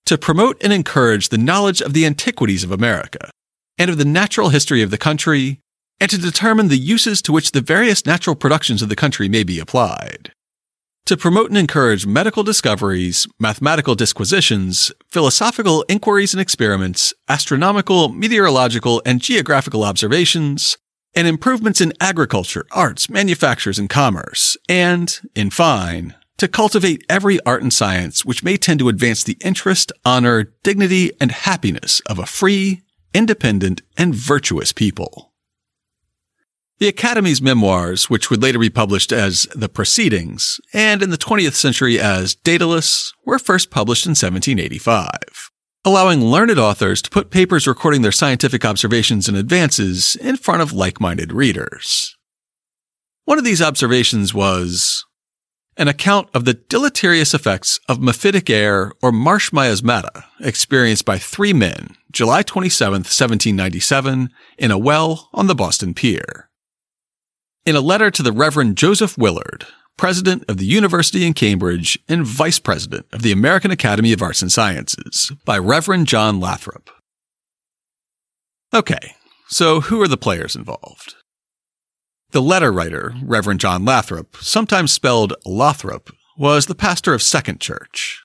to 0.07 0.17
promote 0.17 0.57
and 0.65 0.73
encourage 0.73 1.29
the 1.29 1.37
knowledge 1.37 1.83
of 1.83 1.93
the 1.93 2.07
antiquities 2.07 2.65
of 2.65 2.73
America 2.73 3.29
and 3.77 3.91
of 3.91 3.99
the 3.99 4.07
natural 4.07 4.49
history 4.49 4.81
of 4.81 4.91
the 4.91 4.97
country, 4.97 5.61
and 6.03 6.11
to 6.11 6.19
determine 6.19 6.67
the 6.67 6.77
uses 6.77 7.23
to 7.23 7.31
which 7.31 7.53
the 7.53 7.61
various 7.61 8.05
natural 8.05 8.35
productions 8.35 8.83
of 8.83 8.89
the 8.89 8.97
country 8.97 9.29
may 9.29 9.45
be 9.45 9.61
applied. 9.61 10.33
To 11.07 11.17
promote 11.17 11.49
and 11.49 11.57
encourage 11.57 12.07
medical 12.07 12.43
discoveries, 12.43 13.29
mathematical 13.39 13.95
disquisitions, 13.95 14.91
philosophical 15.07 15.85
inquiries 15.89 16.35
and 16.35 16.41
experiments, 16.41 17.15
astronomical, 17.29 18.09
meteorological, 18.09 19.01
and 19.07 19.21
geographical 19.21 19.85
observations, 19.85 20.77
and 21.15 21.29
improvements 21.29 21.81
in 21.81 21.93
agriculture, 22.01 22.67
arts, 22.73 23.09
manufactures, 23.09 23.79
and 23.79 23.89
commerce, 23.89 24.57
and, 24.69 25.21
in 25.37 25.51
fine, 25.51 26.17
to 26.37 26.49
cultivate 26.49 27.05
every 27.09 27.39
art 27.47 27.63
and 27.63 27.73
science 27.73 28.25
which 28.25 28.43
may 28.43 28.57
tend 28.57 28.81
to 28.81 28.89
advance 28.89 29.23
the 29.23 29.39
interest, 29.45 29.93
honor, 30.05 30.53
dignity, 30.65 31.13
and 31.21 31.31
happiness 31.31 32.01
of 32.07 32.19
a 32.19 32.27
free, 32.27 32.83
independent, 33.15 33.83
and 33.97 34.17
virtuous 34.17 34.73
people. 34.73 35.32
The 36.83 36.89
Academy's 36.89 37.41
memoirs, 37.41 38.11
which 38.11 38.29
would 38.29 38.43
later 38.43 38.59
be 38.59 38.69
published 38.69 39.13
as 39.13 39.47
The 39.55 39.69
Proceedings, 39.69 40.61
and 40.73 41.01
in 41.01 41.11
the 41.11 41.17
20th 41.17 41.53
century 41.53 42.01
as 42.01 42.35
Daedalus, 42.35 43.13
were 43.25 43.39
first 43.39 43.71
published 43.71 44.05
in 44.05 44.17
1785, 44.17 45.13
allowing 45.85 46.25
learned 46.25 46.59
authors 46.59 47.01
to 47.03 47.11
put 47.11 47.31
papers 47.31 47.69
recording 47.69 48.03
their 48.03 48.11
scientific 48.11 48.65
observations 48.65 49.29
and 49.29 49.37
advances 49.37 50.17
in 50.17 50.37
front 50.37 50.61
of 50.61 50.73
like-minded 50.73 51.33
readers. 51.33 52.17
One 53.27 53.39
of 53.39 53.45
these 53.45 53.63
observations 53.63 54.35
was, 54.35 55.05
an 55.77 55.87
account 55.87 56.31
of 56.35 56.47
the 56.47 56.55
deleterious 56.55 57.33
effects 57.33 57.79
of 57.89 58.01
mephitic 58.01 58.51
air 58.51 58.91
or 59.01 59.13
marsh 59.13 59.53
miasmata 59.53 60.25
experienced 60.41 61.05
by 61.05 61.19
three 61.19 61.53
men 61.53 61.95
July 62.11 62.43
27, 62.43 62.93
1797, 62.93 64.31
in 64.59 64.71
a 64.73 64.77
well 64.77 65.29
on 65.33 65.47
the 65.47 65.55
Boston 65.55 65.95
Pier. 65.95 66.49
In 67.65 67.77
a 67.77 67.81
letter 67.81 68.11
to 68.11 68.25
the 68.25 68.33
Reverend 68.33 68.77
Joseph 68.77 69.17
Willard, 69.17 69.67
President 69.97 70.45
of 70.49 70.57
the 70.57 70.67
University 70.67 71.25
in 71.25 71.33
Cambridge 71.33 71.97
and 72.09 72.27
Vice 72.27 72.59
President 72.59 73.07
of 73.13 73.23
the 73.23 73.31
American 73.31 73.71
Academy 73.71 74.13
of 74.13 74.21
Arts 74.21 74.43
and 74.43 74.51
Sciences, 74.51 75.31
by 75.45 75.59
Reverend 75.59 76.09
John 76.09 76.41
Lathrop. 76.41 76.91
Okay, 78.75 79.15
so 79.47 79.83
who 79.83 80.03
are 80.03 80.09
the 80.09 80.17
players 80.17 80.57
involved? 80.57 81.15
The 82.33 82.43
letter 82.43 82.73
writer, 82.73 83.15
Reverend 83.23 83.61
John 83.61 83.85
Lathrop, 83.85 84.39
sometimes 84.39 84.91
spelled 84.91 85.35
Lothrop, 85.47 86.11
was 86.37 86.67
the 86.67 86.75
pastor 86.75 87.15
of 87.15 87.23
Second 87.23 87.61
Church. 87.61 88.25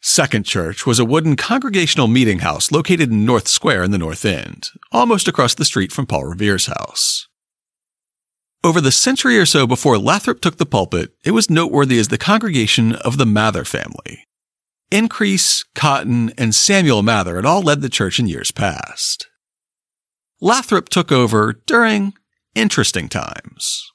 Second 0.00 0.46
Church 0.46 0.86
was 0.86 0.98
a 0.98 1.04
wooden 1.04 1.36
congregational 1.36 2.08
meeting 2.08 2.38
house 2.38 2.72
located 2.72 3.10
in 3.10 3.26
North 3.26 3.48
Square 3.48 3.82
in 3.82 3.90
the 3.90 3.98
North 3.98 4.24
End, 4.24 4.70
almost 4.92 5.28
across 5.28 5.54
the 5.54 5.66
street 5.66 5.92
from 5.92 6.06
Paul 6.06 6.24
Revere's 6.24 6.64
house. 6.64 7.26
Over 8.62 8.80
the 8.80 8.92
century 8.92 9.38
or 9.38 9.46
so 9.46 9.66
before 9.66 9.96
Lathrop 9.96 10.40
took 10.40 10.58
the 10.58 10.66
pulpit, 10.66 11.14
it 11.24 11.30
was 11.30 11.48
noteworthy 11.48 11.98
as 11.98 12.08
the 12.08 12.18
congregation 12.18 12.94
of 12.94 13.16
the 13.16 13.24
Mather 13.24 13.64
family. 13.64 14.24
Increase, 14.90 15.64
Cotton, 15.74 16.32
and 16.36 16.54
Samuel 16.54 17.02
Mather 17.02 17.36
had 17.36 17.46
all 17.46 17.62
led 17.62 17.80
the 17.80 17.88
church 17.88 18.18
in 18.18 18.26
years 18.26 18.50
past. 18.50 19.28
Lathrop 20.40 20.88
took 20.88 21.10
over 21.10 21.54
during 21.66 22.14
interesting 22.54 23.08
times. 23.08 23.90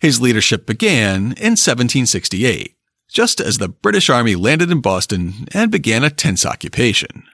His 0.00 0.20
leadership 0.20 0.66
began 0.66 1.32
in 1.32 1.56
1768 1.56 2.76
just 3.08 3.40
as 3.40 3.58
the 3.58 3.68
British 3.68 4.10
Army 4.10 4.34
landed 4.34 4.70
in 4.70 4.80
Boston 4.80 5.46
and 5.52 5.70
began 5.70 6.04
a 6.04 6.10
tense 6.10 6.44
occupation. 6.44 7.24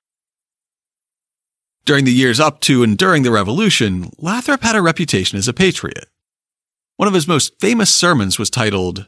During 1.84 2.04
the 2.04 2.12
years 2.12 2.38
up 2.38 2.60
to 2.60 2.82
and 2.82 2.96
during 2.96 3.22
the 3.22 3.32
Revolution, 3.32 4.10
Lathrop 4.18 4.62
had 4.62 4.76
a 4.76 4.82
reputation 4.82 5.38
as 5.38 5.48
a 5.48 5.52
patriot. 5.52 6.06
One 6.96 7.08
of 7.08 7.14
his 7.14 7.28
most 7.28 7.58
famous 7.60 7.92
sermons 7.92 8.38
was 8.38 8.50
titled, 8.50 9.06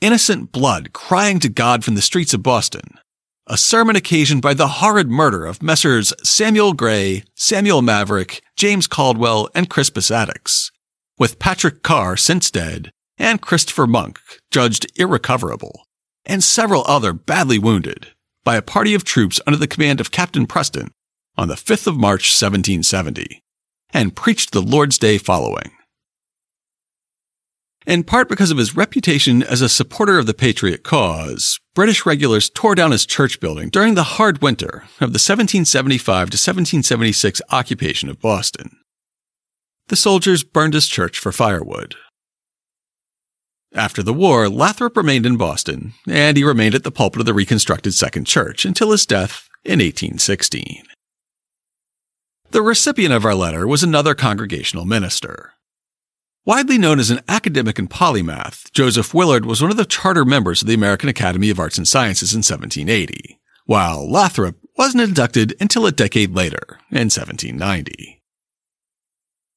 Innocent 0.00 0.50
Blood 0.50 0.92
Crying 0.92 1.38
to 1.40 1.48
God 1.48 1.84
from 1.84 1.94
the 1.94 2.02
Streets 2.02 2.34
of 2.34 2.42
Boston, 2.42 2.98
a 3.46 3.56
sermon 3.56 3.96
occasioned 3.96 4.42
by 4.42 4.54
the 4.54 4.68
horrid 4.68 5.08
murder 5.08 5.46
of 5.46 5.62
Messrs. 5.62 6.12
Samuel 6.22 6.72
Gray, 6.72 7.24
Samuel 7.36 7.82
Maverick, 7.82 8.42
James 8.56 8.86
Caldwell, 8.86 9.48
and 9.54 9.70
Crispus 9.70 10.10
Attucks, 10.10 10.70
with 11.18 11.38
Patrick 11.38 11.82
Carr, 11.82 12.16
since 12.16 12.50
dead, 12.50 12.90
and 13.18 13.40
Christopher 13.40 13.86
Monk, 13.86 14.18
judged 14.50 14.86
irrecoverable, 14.96 15.86
and 16.24 16.42
several 16.42 16.84
other 16.86 17.12
badly 17.12 17.58
wounded 17.58 18.08
by 18.44 18.56
a 18.56 18.62
party 18.62 18.94
of 18.94 19.04
troops 19.04 19.40
under 19.46 19.58
the 19.58 19.68
command 19.68 20.00
of 20.00 20.10
Captain 20.10 20.46
Preston 20.46 20.90
on 21.36 21.48
the 21.48 21.54
5th 21.54 21.86
of 21.86 21.96
March 21.96 22.22
1770, 22.22 23.40
and 23.92 24.16
preached 24.16 24.50
the 24.50 24.62
Lord's 24.62 24.98
Day 24.98 25.18
following. 25.18 25.70
In 27.86 28.04
part 28.04 28.28
because 28.28 28.50
of 28.50 28.58
his 28.58 28.76
reputation 28.76 29.42
as 29.42 29.60
a 29.60 29.68
supporter 29.68 30.18
of 30.18 30.26
the 30.26 30.34
Patriot 30.34 30.82
cause, 30.82 31.58
British 31.74 32.06
regulars 32.06 32.48
tore 32.48 32.74
down 32.74 32.92
his 32.92 33.06
church 33.06 33.40
building 33.40 33.68
during 33.70 33.94
the 33.94 34.02
hard 34.04 34.40
winter 34.40 34.84
of 35.00 35.12
the 35.12 35.20
1775 35.20 36.30
to 36.30 36.34
1776 36.34 37.42
occupation 37.50 38.08
of 38.08 38.20
Boston. 38.20 38.76
The 39.88 39.96
soldiers 39.96 40.44
burned 40.44 40.74
his 40.74 40.86
church 40.86 41.18
for 41.18 41.32
firewood, 41.32 41.96
after 43.74 44.02
the 44.02 44.12
war, 44.12 44.50
Lathrop 44.50 44.96
remained 44.96 45.24
in 45.24 45.38
Boston, 45.38 45.94
and 46.06 46.36
he 46.36 46.44
remained 46.44 46.74
at 46.74 46.84
the 46.84 46.90
pulpit 46.90 47.20
of 47.20 47.26
the 47.26 47.32
reconstructed 47.32 47.94
Second 47.94 48.26
Church 48.26 48.66
until 48.66 48.90
his 48.90 49.06
death 49.06 49.48
in 49.64 49.78
1816. 49.78 50.82
The 52.50 52.60
recipient 52.60 53.14
of 53.14 53.24
our 53.24 53.34
letter 53.34 53.66
was 53.66 53.82
another 53.82 54.14
congregational 54.14 54.84
minister. 54.84 55.51
Widely 56.44 56.76
known 56.76 56.98
as 56.98 57.10
an 57.10 57.20
academic 57.28 57.78
and 57.78 57.88
polymath, 57.88 58.68
Joseph 58.72 59.14
Willard 59.14 59.46
was 59.46 59.62
one 59.62 59.70
of 59.70 59.76
the 59.76 59.84
charter 59.84 60.24
members 60.24 60.60
of 60.60 60.66
the 60.66 60.74
American 60.74 61.08
Academy 61.08 61.50
of 61.50 61.60
Arts 61.60 61.78
and 61.78 61.86
Sciences 61.86 62.32
in 62.32 62.38
1780, 62.38 63.38
while 63.66 64.10
Lathrop 64.10 64.56
wasn't 64.76 65.04
inducted 65.04 65.54
until 65.60 65.86
a 65.86 65.92
decade 65.92 66.34
later, 66.34 66.80
in 66.90 67.08
1790. 67.08 68.20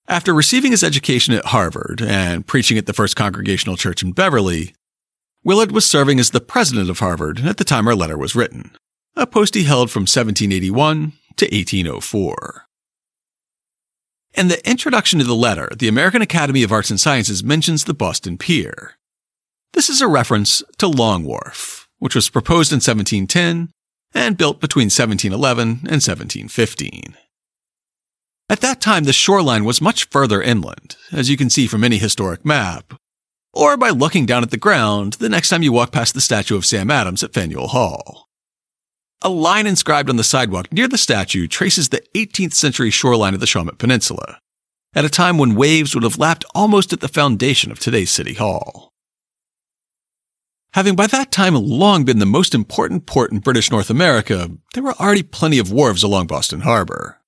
After 0.08 0.32
receiving 0.32 0.70
his 0.70 0.84
education 0.84 1.34
at 1.34 1.46
Harvard 1.46 2.04
and 2.04 2.46
preaching 2.46 2.78
at 2.78 2.86
the 2.86 2.94
First 2.94 3.16
Congregational 3.16 3.78
Church 3.78 4.04
in 4.04 4.12
Beverly, 4.12 4.76
Willard 5.44 5.72
was 5.72 5.86
serving 5.86 6.20
as 6.20 6.30
the 6.30 6.40
president 6.40 6.92
of 6.92 7.00
Harvard 7.00 7.40
at 7.40 7.58
the 7.58 7.64
time 7.64 7.88
our 7.88 7.96
letter 7.96 8.16
was 8.18 8.36
written, 8.36 8.78
a 9.16 9.26
post 9.26 9.56
he 9.56 9.64
held 9.64 9.90
from 9.90 10.02
1781 10.02 11.14
to 11.38 11.46
1804. 11.46 12.65
In 14.36 14.50
the 14.50 14.70
introduction 14.70 15.20
to 15.20 15.26
the 15.26 15.34
letter, 15.34 15.70
the 15.78 15.88
American 15.88 16.22
Academy 16.22 16.62
of 16.62 16.72
Arts 16.74 16.90
and 16.90 17.00
Sciences 17.00 17.42
mentions 17.42 17.86
the 17.86 17.94
Boston 17.94 18.38
Pier. 18.38 18.98
This 19.72 19.90
is 19.90 20.02
a 20.02 20.10
reference 20.10 20.62
to 20.78 20.88
Long 20.90 21.24
Wharf, 21.24 21.88
which 22.00 22.16
was 22.16 22.30
proposed 22.30 22.74
in 22.74 22.78
1710 22.78 23.70
and 24.14 24.38
built 24.38 24.60
between 24.60 24.88
1711 24.88 25.62
and 25.62 26.02
1715. 26.04 27.16
At 28.50 28.60
that 28.60 28.82
time, 28.82 29.06
the 29.06 29.14
shoreline 29.14 29.64
was 29.64 29.80
much 29.80 30.10
further 30.10 30.42
inland, 30.42 30.98
as 31.14 31.30
you 31.30 31.38
can 31.38 31.50
see 31.50 31.66
from 31.66 31.86
any 31.86 31.98
historic 31.98 32.44
map, 32.44 32.94
or 33.54 33.78
by 33.78 33.90
looking 33.90 34.26
down 34.26 34.44
at 34.44 34.52
the 34.52 34.58
ground 34.58 35.14
the 35.14 35.30
next 35.30 35.48
time 35.48 35.64
you 35.64 35.72
walk 35.72 35.94
past 35.94 36.14
the 36.14 36.20
statue 36.20 36.58
of 36.58 36.66
Sam 36.66 36.92
Adams 36.92 37.24
at 37.24 37.34
Faneuil 37.34 37.70
Hall. 37.70 38.28
A 39.26 39.30
line 39.30 39.66
inscribed 39.66 40.08
on 40.08 40.18
the 40.18 40.24
sidewalk 40.24 40.72
near 40.72 40.88
the 40.88 41.00
statue 41.00 41.48
traces 41.48 41.90
the 41.90 42.04
18th 42.14 42.54
century 42.54 42.92
shoreline 42.92 43.34
of 43.34 43.40
the 43.40 43.48
Shawmut 43.48 43.80
Peninsula, 43.80 44.40
at 44.94 45.04
a 45.04 45.10
time 45.10 45.40
when 45.40 45.56
waves 45.56 45.96
would 45.96 46.04
have 46.04 46.20
lapped 46.20 46.46
almost 46.54 46.94
at 46.94 47.00
the 47.00 47.08
foundation 47.08 47.72
of 47.72 47.80
today's 47.80 48.12
City 48.12 48.36
Hall. 48.36 48.92
Having 50.74 50.96
by 50.96 51.08
that 51.08 51.32
time 51.32 51.56
long 51.56 52.06
been 52.06 52.20
the 52.20 52.28
most 52.28 52.54
important 52.54 53.08
port 53.08 53.32
in 53.32 53.40
British 53.40 53.72
North 53.72 53.90
America, 53.90 54.52
there 54.76 54.84
were 54.84 54.94
already 55.00 55.24
plenty 55.24 55.58
of 55.58 55.72
wharves 55.72 56.04
along 56.04 56.28
Boston 56.28 56.62
Harbor. 56.62 57.20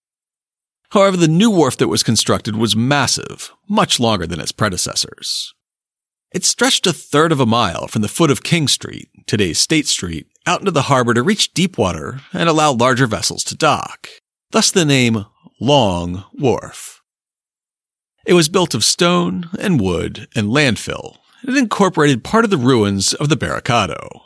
However, 0.92 1.18
the 1.18 1.28
new 1.28 1.50
wharf 1.50 1.78
that 1.78 1.88
was 1.88 2.04
constructed 2.04 2.56
was 2.56 2.76
massive, 2.76 3.52
much 3.68 4.00
longer 4.00 4.28
than 4.28 4.40
its 4.40 4.52
predecessors. 4.52 5.56
It 6.32 6.46
stretched 6.46 6.86
a 6.86 6.94
third 6.94 7.32
of 7.32 7.40
a 7.40 7.46
mile 7.48 7.88
from 7.88 8.04
the 8.04 8.08
foot 8.08 8.30
of 8.30 8.44
King 8.44 8.68
Street, 8.68 9.10
today's 9.26 9.58
State 9.58 9.88
Street, 9.88 10.28
out 10.48 10.62
into 10.62 10.72
the 10.72 10.84
harbor 10.84 11.14
to 11.14 11.22
reach 11.22 11.54
deep 11.54 11.78
water 11.78 12.22
and 12.34 12.48
allow 12.48 12.72
larger 12.72 13.06
vessels 13.06 13.44
to 13.44 13.56
dock, 13.56 14.08
thus 14.52 14.72
the 14.72 14.86
name 14.86 15.26
Long 15.60 16.24
Wharf. 16.34 17.02
It 18.26 18.34
was 18.34 18.50
built 18.50 18.74
of 18.74 18.84
stone 18.84 19.50
and 19.60 19.80
wood 19.80 20.28
and 20.36 20.48
landfill, 20.48 21.18
and 21.42 21.56
it 21.56 21.60
incorporated 21.60 22.24
part 22.24 22.46
of 22.46 22.52
the 22.52 22.58
ruins 22.58 23.14
of 23.14 23.30
the 23.30 23.38
Barricado. 23.38 24.22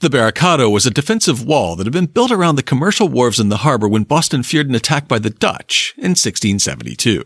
The 0.00 0.10
Barricado 0.10 0.70
was 0.70 0.84
a 0.84 0.90
defensive 0.90 1.44
wall 1.44 1.76
that 1.76 1.86
had 1.86 1.92
been 1.92 2.06
built 2.06 2.30
around 2.30 2.56
the 2.56 2.62
commercial 2.62 3.08
wharves 3.08 3.40
in 3.40 3.48
the 3.48 3.58
harbor 3.58 3.88
when 3.88 4.02
Boston 4.04 4.42
feared 4.42 4.68
an 4.68 4.74
attack 4.74 5.08
by 5.08 5.18
the 5.18 5.30
Dutch 5.30 5.94
in 5.96 6.10
1672. 6.10 7.24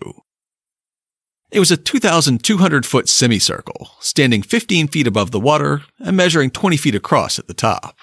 It 1.50 1.60
was 1.60 1.70
a 1.70 1.76
2,200 1.78 2.84
foot 2.84 3.08
semicircle, 3.08 3.90
standing 4.00 4.42
15 4.42 4.88
feet 4.88 5.06
above 5.06 5.30
the 5.30 5.40
water 5.40 5.82
and 5.98 6.16
measuring 6.16 6.50
20 6.50 6.76
feet 6.76 6.94
across 6.94 7.38
at 7.38 7.46
the 7.46 7.54
top. 7.54 7.96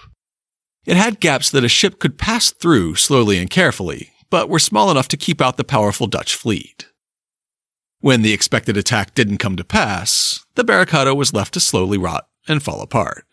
It 0.86 0.98
had 0.98 1.20
gaps 1.20 1.52
that 1.52 1.64
a 1.64 1.70
ship 1.70 2.00
could 2.00 2.18
pass 2.18 2.52
through 2.52 2.96
slowly 2.96 3.38
and 3.38 3.50
carefully, 3.50 4.12
but 4.30 4.50
were 4.50 4.60
small 4.60 4.90
enough 4.90 5.08
to 5.10 5.18
keep 5.18 5.42
out 5.42 5.58
the 5.58 5.64
powerful 5.64 6.08
Dutch 6.08 6.36
fleet. 6.36 6.88
When 8.00 8.24
the 8.24 8.34
expected 8.34 8.78
attack 8.78 9.14
didn't 9.16 9.38
come 9.38 9.56
to 9.58 9.64
pass, 9.64 10.46
the 10.56 10.64
Barricado 10.64 11.16
was 11.16 11.34
left 11.34 11.54
to 11.54 11.60
slowly 11.60 11.98
rot 11.98 12.28
and 12.48 12.62
fall 12.62 12.82
apart. 12.82 13.26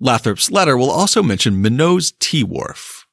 Lathrop's 0.00 0.50
letter 0.50 0.76
will 0.76 0.90
also 0.90 1.22
mention 1.22 1.62
Minot's 1.62 2.12
T 2.18 2.44
Wharf. 2.44 3.05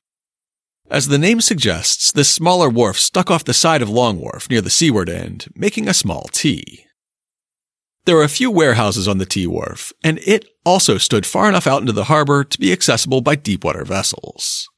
As 0.93 1.07
the 1.07 1.17
name 1.17 1.41
suggests, 1.41 2.12
this 2.12 2.31
smaller 2.31 2.69
wharf 2.69 3.00
stuck 3.00 3.31
off 3.31 3.43
the 3.43 3.51
side 3.51 3.81
of 3.81 3.89
Long 3.89 4.19
Wharf 4.19 4.47
near 4.47 4.62
the 4.62 4.69
seaward 4.69 5.09
end, 5.09 5.47
making 5.55 5.88
a 5.88 5.93
small 5.93 6.29
T. 6.31 6.85
There 8.05 8.17
were 8.17 8.21
a 8.21 8.29
few 8.29 8.51
warehouses 8.51 9.07
on 9.07 9.17
the 9.17 9.25
T 9.25 9.47
Wharf, 9.47 9.91
and 10.03 10.19
it 10.19 10.45
also 10.63 11.00
stood 11.00 11.25
far 11.25 11.50
enough 11.50 11.65
out 11.65 11.81
into 11.81 11.93
the 11.93 12.03
harbor 12.03 12.43
to 12.43 12.59
be 12.59 12.71
accessible 12.71 13.21
by 13.21 13.33
deepwater 13.33 13.83
vessels. 13.83 14.69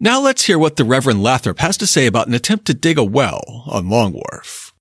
Now 0.00 0.18
let's 0.18 0.44
hear 0.44 0.58
what 0.58 0.76
the 0.76 0.84
Reverend 0.84 1.22
Lathrop 1.22 1.58
has 1.58 1.76
to 1.76 1.86
say 1.86 2.06
about 2.06 2.26
an 2.28 2.32
attempt 2.32 2.64
to 2.68 2.74
dig 2.74 2.96
a 2.96 3.04
well 3.04 3.64
on 3.66 3.90
Long 3.90 4.14
Wharf. 4.14 4.72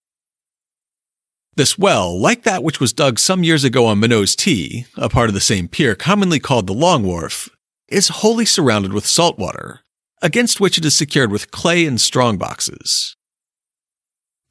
This 1.58 1.78
well, 1.78 2.18
like 2.18 2.44
that 2.44 2.64
which 2.64 2.80
was 2.80 2.94
dug 2.94 3.20
some 3.20 3.44
years 3.44 3.66
ago 3.66 3.86
on 3.88 4.00
Minot's 4.00 4.34
T, 4.34 4.86
a 4.96 5.10
part 5.10 5.28
of 5.28 5.34
the 5.34 5.42
same 5.42 5.68
pier 5.68 5.94
commonly 5.94 6.40
called 6.40 6.68
the 6.68 6.74
Long 6.74 7.04
Wharf, 7.04 7.50
is 7.88 8.10
wholly 8.10 8.46
surrounded 8.46 8.94
with 8.94 9.06
salt 9.06 9.38
water, 9.38 9.82
against 10.22 10.60
which 10.60 10.78
it 10.78 10.86
is 10.86 10.96
secured 10.96 11.32
with 11.32 11.52
clay 11.52 11.86
and 11.86 12.02
strong 12.02 12.38
boxes. 12.38 13.16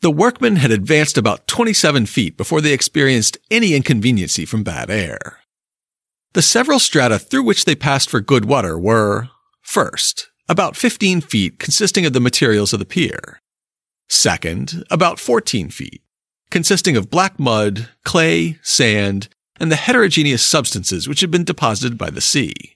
The 0.00 0.10
workmen 0.10 0.56
had 0.56 0.70
advanced 0.70 1.16
about 1.16 1.46
27 1.46 2.06
feet 2.06 2.36
before 2.36 2.60
they 2.60 2.72
experienced 2.72 3.38
any 3.50 3.74
inconveniency 3.74 4.44
from 4.44 4.62
bad 4.62 4.90
air. 4.90 5.40
The 6.34 6.42
several 6.42 6.78
strata 6.78 7.18
through 7.18 7.44
which 7.44 7.64
they 7.64 7.74
passed 7.74 8.10
for 8.10 8.20
good 8.20 8.44
water 8.44 8.78
were, 8.78 9.30
first, 9.62 10.30
about 10.48 10.76
15 10.76 11.22
feet 11.22 11.58
consisting 11.58 12.04
of 12.04 12.12
the 12.12 12.20
materials 12.20 12.72
of 12.72 12.78
the 12.78 12.84
pier. 12.84 13.40
Second, 14.08 14.84
about 14.90 15.18
14 15.18 15.70
feet, 15.70 16.02
consisting 16.50 16.96
of 16.96 17.10
black 17.10 17.38
mud, 17.38 17.88
clay, 18.04 18.58
sand, 18.62 19.28
and 19.58 19.72
the 19.72 19.76
heterogeneous 19.76 20.42
substances 20.42 21.08
which 21.08 21.20
had 21.20 21.30
been 21.30 21.44
deposited 21.44 21.96
by 21.96 22.10
the 22.10 22.20
sea. 22.20 22.75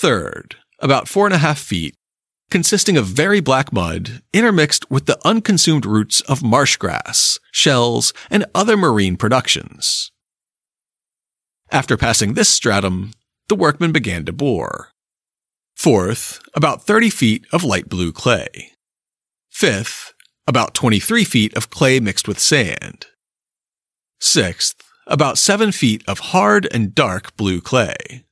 Third, 0.00 0.56
about 0.78 1.08
four 1.08 1.26
and 1.26 1.34
a 1.34 1.44
half 1.44 1.58
feet, 1.58 1.94
consisting 2.50 2.96
of 2.96 3.04
very 3.04 3.40
black 3.40 3.70
mud 3.70 4.22
intermixed 4.32 4.90
with 4.90 5.04
the 5.04 5.18
unconsumed 5.26 5.84
roots 5.84 6.22
of 6.22 6.42
marsh 6.42 6.76
grass, 6.76 7.38
shells, 7.52 8.14
and 8.30 8.46
other 8.54 8.78
marine 8.78 9.18
productions. 9.18 10.10
After 11.70 11.98
passing 11.98 12.32
this 12.32 12.48
stratum, 12.48 13.12
the 13.50 13.54
workmen 13.54 13.92
began 13.92 14.24
to 14.24 14.32
bore. 14.32 14.88
Fourth, 15.76 16.40
about 16.54 16.84
30 16.84 17.10
feet 17.10 17.44
of 17.52 17.62
light 17.62 17.90
blue 17.90 18.10
clay. 18.10 18.70
Fifth, 19.50 20.14
about 20.46 20.72
23 20.72 21.24
feet 21.24 21.54
of 21.54 21.68
clay 21.68 22.00
mixed 22.00 22.26
with 22.26 22.38
sand. 22.38 23.04
Sixth, 24.18 24.82
about 25.06 25.36
7 25.36 25.72
feet 25.72 26.02
of 26.08 26.30
hard 26.32 26.66
and 26.72 26.94
dark 26.94 27.36
blue 27.36 27.60
clay. 27.60 28.24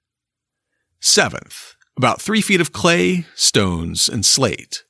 Seventh, 1.01 1.77
about 1.97 2.21
3 2.21 2.41
feet 2.41 2.61
of 2.61 2.73
clay, 2.73 3.27
stones, 3.37 4.09
and 4.09 4.27
slate. 4.27 4.83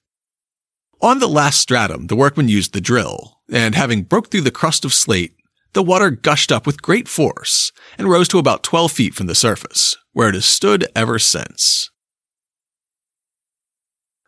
On 1.02 1.18
the 1.18 1.28
last 1.28 1.60
stratum, 1.60 2.06
the 2.06 2.16
workmen 2.16 2.48
used 2.48 2.72
the 2.72 2.80
drill, 2.80 3.40
and 3.52 3.74
having 3.74 4.02
broke 4.02 4.30
through 4.30 4.40
the 4.40 4.50
crust 4.50 4.86
of 4.86 4.94
slate, 4.94 5.34
the 5.74 5.82
water 5.82 6.10
gushed 6.10 6.50
up 6.50 6.66
with 6.66 6.80
great 6.80 7.08
force 7.08 7.72
and 7.98 8.08
rose 8.08 8.26
to 8.28 8.38
about 8.38 8.62
12 8.62 8.90
feet 8.90 9.14
from 9.14 9.26
the 9.26 9.34
surface, 9.34 9.96
where 10.12 10.30
it 10.30 10.34
has 10.34 10.46
stood 10.46 10.86
ever 10.96 11.18
since. 11.18 11.90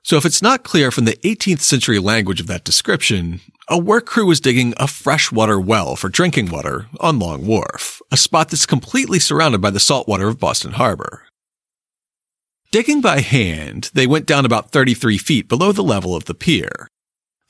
So 0.03 0.17
if 0.17 0.27
it's 0.27 0.43
not 0.43 0.65
clear 0.65 0.91
from 0.91 1.07
the 1.07 1.17
18th 1.25 1.61
century 1.61 1.99
language 1.99 2.41
of 2.41 2.47
that 2.49 2.65
description, 2.65 3.41
a 3.69 3.79
work 3.79 4.05
crew 4.05 4.27
was 4.27 4.41
digging 4.41 4.75
a 4.77 4.87
freshwater 4.87 5.59
well 5.59 5.97
for 5.97 6.11
drinking 6.11 6.51
water 6.51 6.89
on 7.01 7.19
Long 7.19 7.47
Wharf, 7.47 8.03
a 8.13 8.17
spot 8.19 8.51
that's 8.51 8.67
completely 8.67 9.19
surrounded 9.19 9.63
by 9.63 9.71
the 9.71 9.81
salt 9.81 10.07
water 10.07 10.29
of 10.29 10.39
Boston 10.39 10.73
Harbor. 10.73 11.23
Digging 12.73 13.01
by 13.01 13.21
hand, 13.21 13.91
they 13.95 14.07
went 14.07 14.27
down 14.27 14.45
about 14.45 14.71
33 14.71 15.19
feet 15.19 15.49
below 15.49 15.73
the 15.73 15.83
level 15.83 16.15
of 16.15 16.27
the 16.27 16.35
pier, 16.35 16.87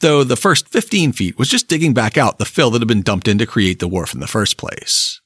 though 0.00 0.24
the 0.24 0.34
first 0.34 0.66
15 0.68 1.12
feet 1.12 1.38
was 1.38 1.50
just 1.50 1.68
digging 1.68 1.92
back 1.92 2.16
out 2.16 2.38
the 2.38 2.46
fill 2.46 2.70
that 2.70 2.80
had 2.80 2.88
been 2.88 3.02
dumped 3.02 3.28
in 3.28 3.36
to 3.36 3.44
create 3.44 3.80
the 3.80 3.88
wharf 3.88 4.14
in 4.14 4.20
the 4.20 4.26
first 4.26 4.56
place. 4.56 5.20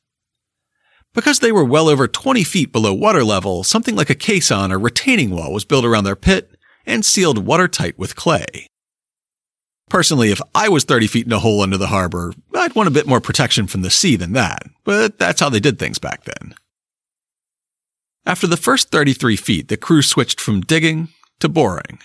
Because 1.13 1.39
they 1.39 1.53
were 1.53 1.65
well 1.65 1.89
over 1.89 2.09
20 2.09 2.43
feet 2.43 2.73
below 2.73 2.93
water 2.93 3.23
level, 3.23 3.63
something 3.63 3.95
like 3.95 4.11
a 4.11 4.17
caisson 4.17 4.73
or 4.73 4.81
retaining 4.81 5.31
wall 5.31 5.53
was 5.53 5.65
built 5.65 5.85
around 5.85 6.03
their 6.03 6.17
pit 6.17 6.51
and 6.85 7.05
sealed 7.05 7.47
watertight 7.47 7.97
with 7.97 8.17
clay. 8.17 8.67
Personally, 9.89 10.33
if 10.33 10.41
I 10.57 10.69
was 10.69 10.83
30 10.83 11.07
feet 11.07 11.27
in 11.27 11.33
a 11.33 11.39
hole 11.39 11.61
under 11.61 11.77
the 11.77 11.87
harbor, 11.87 12.35
I'd 12.53 12.75
want 12.75 12.89
a 12.89 12.93
bit 12.93 13.07
more 13.07 13.21
protection 13.21 13.69
from 13.69 13.83
the 13.83 13.91
sea 13.91 14.17
than 14.17 14.33
that, 14.33 14.65
but 14.83 15.21
that's 15.21 15.39
how 15.39 15.51
they 15.51 15.61
did 15.61 15.79
things 15.79 16.01
back 16.01 16.25
then. 16.25 16.57
After 18.27 18.47
the 18.47 18.57
first 18.57 18.91
33 18.91 19.37
feet, 19.37 19.69
the 19.69 19.77
crew 19.77 20.01
switched 20.01 20.41
from 20.41 20.63
digging 20.63 21.09
to 21.41 21.49
boring. 21.49 21.99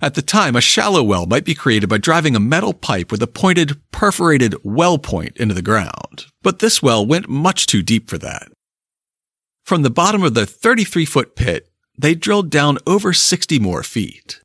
At 0.00 0.14
the 0.14 0.22
time, 0.22 0.56
a 0.56 0.60
shallow 0.60 1.02
well 1.02 1.24
might 1.24 1.44
be 1.44 1.54
created 1.54 1.88
by 1.88 1.98
driving 1.98 2.34
a 2.34 2.40
metal 2.40 2.74
pipe 2.74 3.12
with 3.12 3.22
a 3.22 3.28
pointed, 3.28 3.80
perforated 3.92 4.56
well 4.64 4.98
point 4.98 5.36
into 5.36 5.54
the 5.54 5.62
ground, 5.62 6.26
but 6.42 6.58
this 6.58 6.82
well 6.82 7.06
went 7.06 7.28
much 7.28 7.66
too 7.66 7.82
deep 7.82 8.10
for 8.10 8.18
that. 8.18 8.48
From 9.64 9.82
the 9.82 9.90
bottom 9.90 10.22
of 10.22 10.34
the 10.34 10.46
33 10.46 11.04
foot 11.04 11.36
pit, 11.36 11.70
they 11.96 12.14
drilled 12.14 12.50
down 12.50 12.78
over 12.86 13.12
60 13.12 13.58
more 13.60 13.84
feet. 13.84 14.40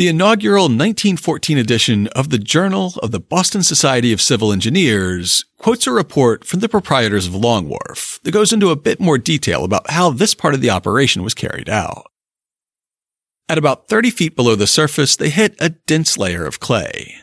The 0.00 0.08
inaugural 0.08 0.62
1914 0.62 1.58
edition 1.58 2.06
of 2.06 2.30
the 2.30 2.38
Journal 2.38 2.94
of 3.02 3.10
the 3.10 3.20
Boston 3.20 3.62
Society 3.62 4.14
of 4.14 4.22
Civil 4.22 4.50
Engineers 4.50 5.44
quotes 5.58 5.86
a 5.86 5.92
report 5.92 6.42
from 6.42 6.60
the 6.60 6.70
proprietors 6.70 7.26
of 7.26 7.34
Long 7.34 7.68
Wharf 7.68 8.18
that 8.22 8.30
goes 8.30 8.50
into 8.50 8.70
a 8.70 8.76
bit 8.76 8.98
more 8.98 9.18
detail 9.18 9.62
about 9.62 9.90
how 9.90 10.08
this 10.08 10.34
part 10.34 10.54
of 10.54 10.62
the 10.62 10.70
operation 10.70 11.22
was 11.22 11.34
carried 11.34 11.68
out. 11.68 12.06
At 13.46 13.58
about 13.58 13.88
30 13.88 14.08
feet 14.08 14.36
below 14.36 14.54
the 14.54 14.66
surface, 14.66 15.16
they 15.16 15.28
hit 15.28 15.54
a 15.60 15.68
dense 15.68 16.16
layer 16.16 16.46
of 16.46 16.60
clay. 16.60 17.16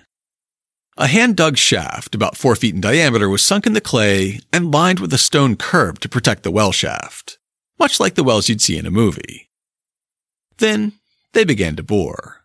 A 0.98 1.07
hand 1.07 1.36
dug 1.36 1.57
shaft, 1.57 2.13
about 2.13 2.38
4 2.38 2.55
feet 2.55 2.75
in 2.75 2.81
diameter, 2.81 3.27
was 3.27 3.43
sunk 3.43 3.65
in 3.65 3.74
the 3.74 3.81
clay 3.81 4.39
and 4.53 4.72
lined 4.72 5.00
with 5.00 5.12
a 5.15 5.17
stone 5.17 5.55
curb 5.55 6.00
to 6.01 6.10
protect 6.10 6.43
the 6.43 6.52
well 6.52 6.71
shaft, 6.71 7.39
much 7.80 7.99
like 7.99 8.13
the 8.13 8.23
wells 8.23 8.47
you'd 8.47 8.62
see 8.62 8.78
in 8.78 8.86
a 8.86 8.91
movie. 8.91 9.49
Then 10.60 10.91
they 11.34 11.43
began 11.43 11.75
to 11.78 11.82
bore. 11.82 12.37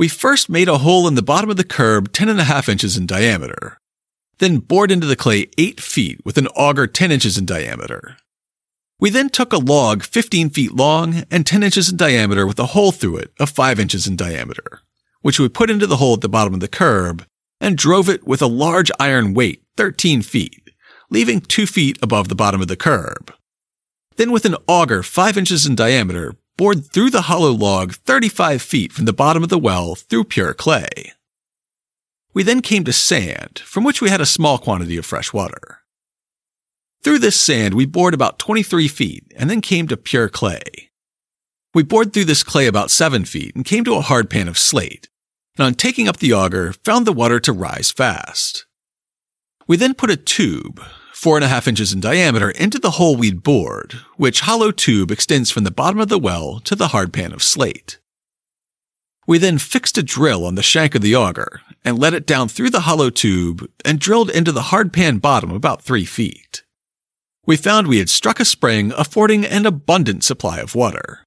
We 0.00 0.08
first 0.08 0.48
made 0.48 0.66
a 0.66 0.78
hole 0.78 1.06
in 1.06 1.14
the 1.14 1.20
bottom 1.20 1.50
of 1.50 1.58
the 1.58 1.62
curb 1.62 2.10
10 2.10 2.30
and 2.30 2.40
a 2.40 2.44
half 2.44 2.70
inches 2.70 2.96
in 2.96 3.04
diameter, 3.04 3.76
then 4.38 4.56
bored 4.56 4.90
into 4.90 5.06
the 5.06 5.14
clay 5.14 5.50
8 5.58 5.78
feet 5.78 6.24
with 6.24 6.38
an 6.38 6.46
auger 6.56 6.86
10 6.86 7.12
inches 7.12 7.36
in 7.36 7.44
diameter. 7.44 8.16
We 8.98 9.10
then 9.10 9.28
took 9.28 9.52
a 9.52 9.58
log 9.58 10.02
15 10.02 10.48
feet 10.48 10.72
long 10.72 11.24
and 11.30 11.44
10 11.44 11.62
inches 11.62 11.90
in 11.90 11.98
diameter 11.98 12.46
with 12.46 12.58
a 12.58 12.72
hole 12.72 12.92
through 12.92 13.18
it 13.18 13.34
of 13.38 13.50
5 13.50 13.78
inches 13.78 14.06
in 14.06 14.16
diameter, 14.16 14.80
which 15.20 15.38
we 15.38 15.50
put 15.50 15.68
into 15.68 15.86
the 15.86 15.98
hole 15.98 16.14
at 16.14 16.22
the 16.22 16.30
bottom 16.30 16.54
of 16.54 16.60
the 16.60 16.66
curb 16.66 17.26
and 17.60 17.76
drove 17.76 18.08
it 18.08 18.26
with 18.26 18.40
a 18.40 18.46
large 18.46 18.90
iron 18.98 19.34
weight 19.34 19.62
13 19.76 20.22
feet, 20.22 20.70
leaving 21.10 21.42
2 21.42 21.66
feet 21.66 21.98
above 22.00 22.28
the 22.28 22.34
bottom 22.34 22.62
of 22.62 22.68
the 22.68 22.74
curb. 22.74 23.34
Then 24.16 24.32
with 24.32 24.46
an 24.46 24.56
auger 24.66 25.02
5 25.02 25.36
inches 25.36 25.66
in 25.66 25.74
diameter, 25.74 26.36
bored 26.60 26.84
through 26.84 27.08
the 27.08 27.22
hollow 27.22 27.52
log 27.52 27.94
35 27.94 28.60
feet 28.60 28.92
from 28.92 29.06
the 29.06 29.14
bottom 29.14 29.42
of 29.42 29.48
the 29.48 29.58
well 29.58 29.94
through 29.94 30.24
pure 30.24 30.52
clay. 30.52 31.10
We 32.34 32.42
then 32.42 32.60
came 32.60 32.84
to 32.84 32.92
sand, 32.92 33.60
from 33.60 33.82
which 33.82 34.02
we 34.02 34.10
had 34.10 34.20
a 34.20 34.26
small 34.26 34.58
quantity 34.58 34.98
of 34.98 35.06
fresh 35.06 35.32
water. 35.32 35.78
Through 37.02 37.20
this 37.20 37.40
sand, 37.40 37.72
we 37.72 37.86
bored 37.86 38.12
about 38.12 38.38
23 38.38 38.88
feet 38.88 39.32
and 39.36 39.48
then 39.48 39.62
came 39.62 39.88
to 39.88 39.96
pure 39.96 40.28
clay. 40.28 40.90
We 41.72 41.82
bored 41.82 42.12
through 42.12 42.26
this 42.26 42.42
clay 42.42 42.66
about 42.66 42.90
7 42.90 43.24
feet 43.24 43.56
and 43.56 43.64
came 43.64 43.84
to 43.84 43.94
a 43.94 44.02
hard 44.02 44.28
pan 44.28 44.46
of 44.46 44.58
slate, 44.58 45.08
and 45.56 45.64
on 45.64 45.72
taking 45.72 46.08
up 46.08 46.18
the 46.18 46.34
auger, 46.34 46.74
found 46.84 47.06
the 47.06 47.14
water 47.14 47.40
to 47.40 47.54
rise 47.54 47.90
fast. 47.90 48.66
We 49.66 49.78
then 49.78 49.94
put 49.94 50.10
a 50.10 50.16
tube, 50.18 50.82
four 51.20 51.36
and 51.36 51.44
a 51.44 51.48
half 51.48 51.68
inches 51.68 51.92
in 51.92 52.00
diameter, 52.00 52.48
into 52.52 52.78
the 52.78 52.92
hole 52.92 53.14
we'd 53.14 53.42
bored, 53.42 53.92
which 54.16 54.40
hollow 54.40 54.70
tube 54.70 55.10
extends 55.10 55.50
from 55.50 55.64
the 55.64 55.70
bottom 55.70 56.00
of 56.00 56.08
the 56.08 56.18
well 56.18 56.60
to 56.60 56.74
the 56.74 56.88
hard 56.88 57.12
pan 57.12 57.30
of 57.30 57.42
slate. 57.42 57.98
We 59.26 59.36
then 59.36 59.58
fixed 59.58 59.98
a 59.98 60.02
drill 60.02 60.46
on 60.46 60.54
the 60.54 60.62
shank 60.62 60.94
of 60.94 61.02
the 61.02 61.14
auger 61.14 61.60
and 61.84 61.98
let 61.98 62.14
it 62.14 62.24
down 62.24 62.48
through 62.48 62.70
the 62.70 62.80
hollow 62.80 63.10
tube 63.10 63.70
and 63.84 64.00
drilled 64.00 64.30
into 64.30 64.50
the 64.50 64.72
hard 64.72 64.94
pan 64.94 65.18
bottom 65.18 65.50
about 65.50 65.82
three 65.82 66.06
feet. 66.06 66.62
We 67.44 67.58
found 67.58 67.86
we 67.86 67.98
had 67.98 68.08
struck 68.08 68.40
a 68.40 68.46
spring 68.46 68.90
affording 68.96 69.44
an 69.44 69.66
abundant 69.66 70.24
supply 70.24 70.60
of 70.60 70.74
water. 70.74 71.26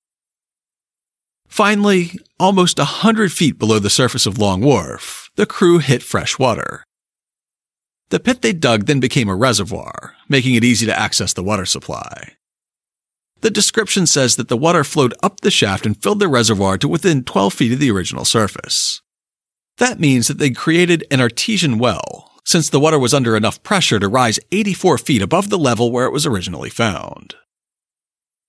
Finally, 1.47 2.17
almost 2.39 2.79
a 2.79 2.86
hundred 2.86 3.32
feet 3.32 3.60
below 3.60 3.77
the 3.77 3.91
surface 3.91 4.25
of 4.25 4.39
Long 4.39 4.62
Wharf, 4.62 5.29
the 5.36 5.45
crew 5.45 5.77
hit 5.77 6.01
fresh 6.01 6.39
water. 6.39 6.84
The 8.09 8.19
pit 8.19 8.41
they 8.41 8.53
dug 8.53 8.85
then 8.85 8.99
became 8.99 9.29
a 9.29 9.35
reservoir, 9.35 10.15
making 10.29 10.55
it 10.55 10.63
easy 10.63 10.85
to 10.85 10.97
access 10.97 11.33
the 11.33 11.43
water 11.43 11.65
supply. 11.65 12.33
The 13.41 13.51
description 13.51 14.07
says 14.07 14.37
that 14.37 14.47
the 14.47 14.57
water 14.57 14.83
flowed 14.83 15.13
up 15.21 15.41
the 15.41 15.51
shaft 15.51 15.85
and 15.85 16.01
filled 16.01 16.19
the 16.19 16.27
reservoir 16.27 16.77
to 16.77 16.87
within 16.87 17.23
12 17.23 17.53
feet 17.53 17.73
of 17.73 17.79
the 17.79 17.91
original 17.91 18.23
surface. 18.23 19.01
That 19.79 19.99
means 19.99 20.27
that 20.27 20.37
they 20.37 20.51
created 20.51 21.03
an 21.11 21.19
artesian 21.19 21.77
well, 21.77 22.31
since 22.45 22.69
the 22.69 22.79
water 22.79 22.99
was 22.99 23.13
under 23.13 23.35
enough 23.35 23.61
pressure 23.63 23.99
to 23.99 24.07
rise 24.07 24.39
84 24.51 24.97
feet 24.99 25.21
above 25.21 25.49
the 25.49 25.57
level 25.57 25.91
where 25.91 26.05
it 26.05 26.13
was 26.13 26.25
originally 26.25 26.69
found. 26.69 27.35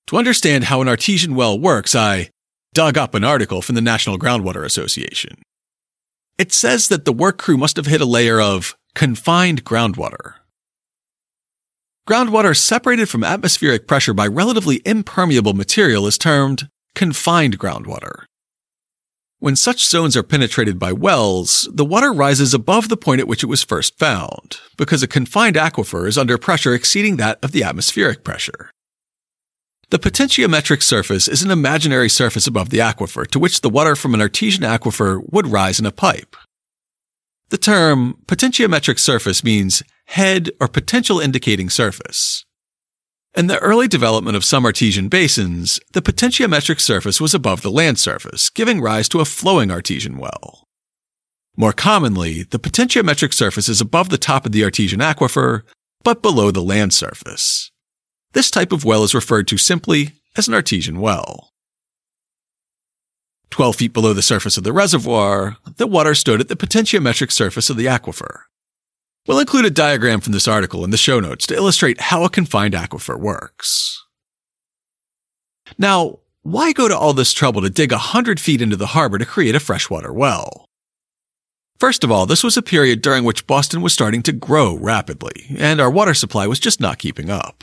To 0.08 0.16
understand 0.16 0.64
how 0.64 0.80
an 0.80 0.88
artesian 0.88 1.34
well 1.34 1.58
works, 1.58 1.94
I 1.94 2.30
dug 2.74 2.98
up 2.98 3.14
an 3.14 3.24
article 3.24 3.62
from 3.62 3.74
the 3.74 3.80
National 3.80 4.18
Groundwater 4.18 4.64
Association. 4.64 5.42
It 6.38 6.52
says 6.52 6.88
that 6.88 7.04
the 7.04 7.12
work 7.12 7.38
crew 7.38 7.56
must 7.56 7.76
have 7.76 7.86
hit 7.86 8.00
a 8.00 8.06
layer 8.06 8.40
of 8.40 8.76
Confined 8.94 9.64
groundwater. 9.64 10.34
Groundwater 12.08 12.56
separated 12.56 13.08
from 13.08 13.24
atmospheric 13.24 13.88
pressure 13.88 14.14
by 14.14 14.28
relatively 14.28 14.82
impermeable 14.84 15.52
material 15.52 16.06
is 16.06 16.16
termed 16.16 16.68
confined 16.94 17.58
groundwater. 17.58 18.26
When 19.40 19.56
such 19.56 19.84
zones 19.84 20.16
are 20.16 20.22
penetrated 20.22 20.78
by 20.78 20.92
wells, 20.92 21.68
the 21.72 21.84
water 21.84 22.12
rises 22.12 22.54
above 22.54 22.88
the 22.88 22.96
point 22.96 23.20
at 23.20 23.26
which 23.26 23.42
it 23.42 23.48
was 23.48 23.64
first 23.64 23.98
found, 23.98 24.60
because 24.76 25.02
a 25.02 25.08
confined 25.08 25.56
aquifer 25.56 26.06
is 26.06 26.16
under 26.16 26.38
pressure 26.38 26.72
exceeding 26.72 27.16
that 27.16 27.42
of 27.42 27.50
the 27.50 27.64
atmospheric 27.64 28.22
pressure. 28.22 28.70
The 29.90 29.98
potentiometric 29.98 30.84
surface 30.84 31.26
is 31.26 31.42
an 31.42 31.50
imaginary 31.50 32.08
surface 32.08 32.46
above 32.46 32.70
the 32.70 32.78
aquifer 32.78 33.26
to 33.26 33.40
which 33.40 33.60
the 33.60 33.70
water 33.70 33.96
from 33.96 34.14
an 34.14 34.20
artesian 34.20 34.62
aquifer 34.62 35.20
would 35.32 35.48
rise 35.48 35.80
in 35.80 35.84
a 35.84 35.90
pipe. 35.90 36.36
The 37.50 37.58
term 37.58 38.18
potentiometric 38.26 38.98
surface 38.98 39.44
means 39.44 39.82
head 40.06 40.50
or 40.60 40.68
potential 40.68 41.20
indicating 41.20 41.70
surface. 41.70 42.44
In 43.36 43.48
the 43.48 43.58
early 43.58 43.88
development 43.88 44.36
of 44.36 44.44
some 44.44 44.64
artesian 44.64 45.08
basins, 45.08 45.80
the 45.92 46.02
potentiometric 46.02 46.80
surface 46.80 47.20
was 47.20 47.34
above 47.34 47.62
the 47.62 47.70
land 47.70 47.98
surface, 47.98 48.48
giving 48.48 48.80
rise 48.80 49.08
to 49.08 49.20
a 49.20 49.24
flowing 49.24 49.70
artesian 49.70 50.18
well. 50.18 50.68
More 51.56 51.72
commonly, 51.72 52.44
the 52.44 52.58
potentiometric 52.58 53.32
surface 53.32 53.68
is 53.68 53.80
above 53.80 54.08
the 54.08 54.18
top 54.18 54.46
of 54.46 54.52
the 54.52 54.64
artesian 54.64 55.00
aquifer, 55.00 55.62
but 56.02 56.22
below 56.22 56.50
the 56.50 56.62
land 56.62 56.92
surface. 56.92 57.70
This 58.32 58.50
type 58.50 58.72
of 58.72 58.84
well 58.84 59.04
is 59.04 59.14
referred 59.14 59.48
to 59.48 59.58
simply 59.58 60.12
as 60.36 60.48
an 60.48 60.54
artesian 60.54 61.00
well. 61.00 61.50
12 63.54 63.76
feet 63.76 63.92
below 63.92 64.12
the 64.12 64.20
surface 64.20 64.56
of 64.56 64.64
the 64.64 64.72
reservoir, 64.72 65.58
the 65.76 65.86
water 65.86 66.12
stood 66.16 66.40
at 66.40 66.48
the 66.48 66.56
potentiometric 66.56 67.30
surface 67.30 67.70
of 67.70 67.76
the 67.76 67.86
aquifer. 67.86 68.40
We'll 69.28 69.38
include 69.38 69.64
a 69.64 69.70
diagram 69.70 70.20
from 70.20 70.32
this 70.32 70.48
article 70.48 70.82
in 70.82 70.90
the 70.90 70.96
show 70.96 71.20
notes 71.20 71.46
to 71.46 71.54
illustrate 71.54 72.00
how 72.00 72.24
a 72.24 72.28
confined 72.28 72.74
aquifer 72.74 73.16
works. 73.16 74.04
Now, 75.78 76.18
why 76.42 76.72
go 76.72 76.88
to 76.88 76.98
all 76.98 77.12
this 77.12 77.32
trouble 77.32 77.62
to 77.62 77.70
dig 77.70 77.92
100 77.92 78.40
feet 78.40 78.60
into 78.60 78.74
the 78.74 78.88
harbor 78.88 79.18
to 79.18 79.24
create 79.24 79.54
a 79.54 79.60
freshwater 79.60 80.12
well? 80.12 80.64
First 81.78 82.02
of 82.02 82.10
all, 82.10 82.26
this 82.26 82.42
was 82.42 82.56
a 82.56 82.62
period 82.62 83.02
during 83.02 83.22
which 83.22 83.46
Boston 83.46 83.82
was 83.82 83.92
starting 83.92 84.24
to 84.24 84.32
grow 84.32 84.76
rapidly, 84.76 85.46
and 85.56 85.80
our 85.80 85.92
water 85.92 86.14
supply 86.14 86.48
was 86.48 86.58
just 86.58 86.80
not 86.80 86.98
keeping 86.98 87.30
up. 87.30 87.62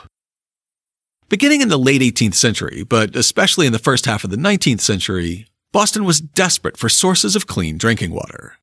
Beginning 1.27 1.59
in 1.59 1.67
the 1.67 1.77
late 1.77 2.01
18th 2.01 2.35
century, 2.35 2.85
but 2.85 3.13
especially 3.13 3.67
in 3.67 3.73
the 3.73 3.77
first 3.77 4.05
half 4.05 4.23
of 4.23 4.29
the 4.29 4.37
19th 4.37 4.79
century, 4.79 5.47
Boston 5.71 6.03
was 6.03 6.19
desperate 6.19 6.75
for 6.75 6.89
sources 6.89 7.35
of 7.35 7.47
clean 7.47 7.77
drinking 7.77 8.11
water. 8.11 8.55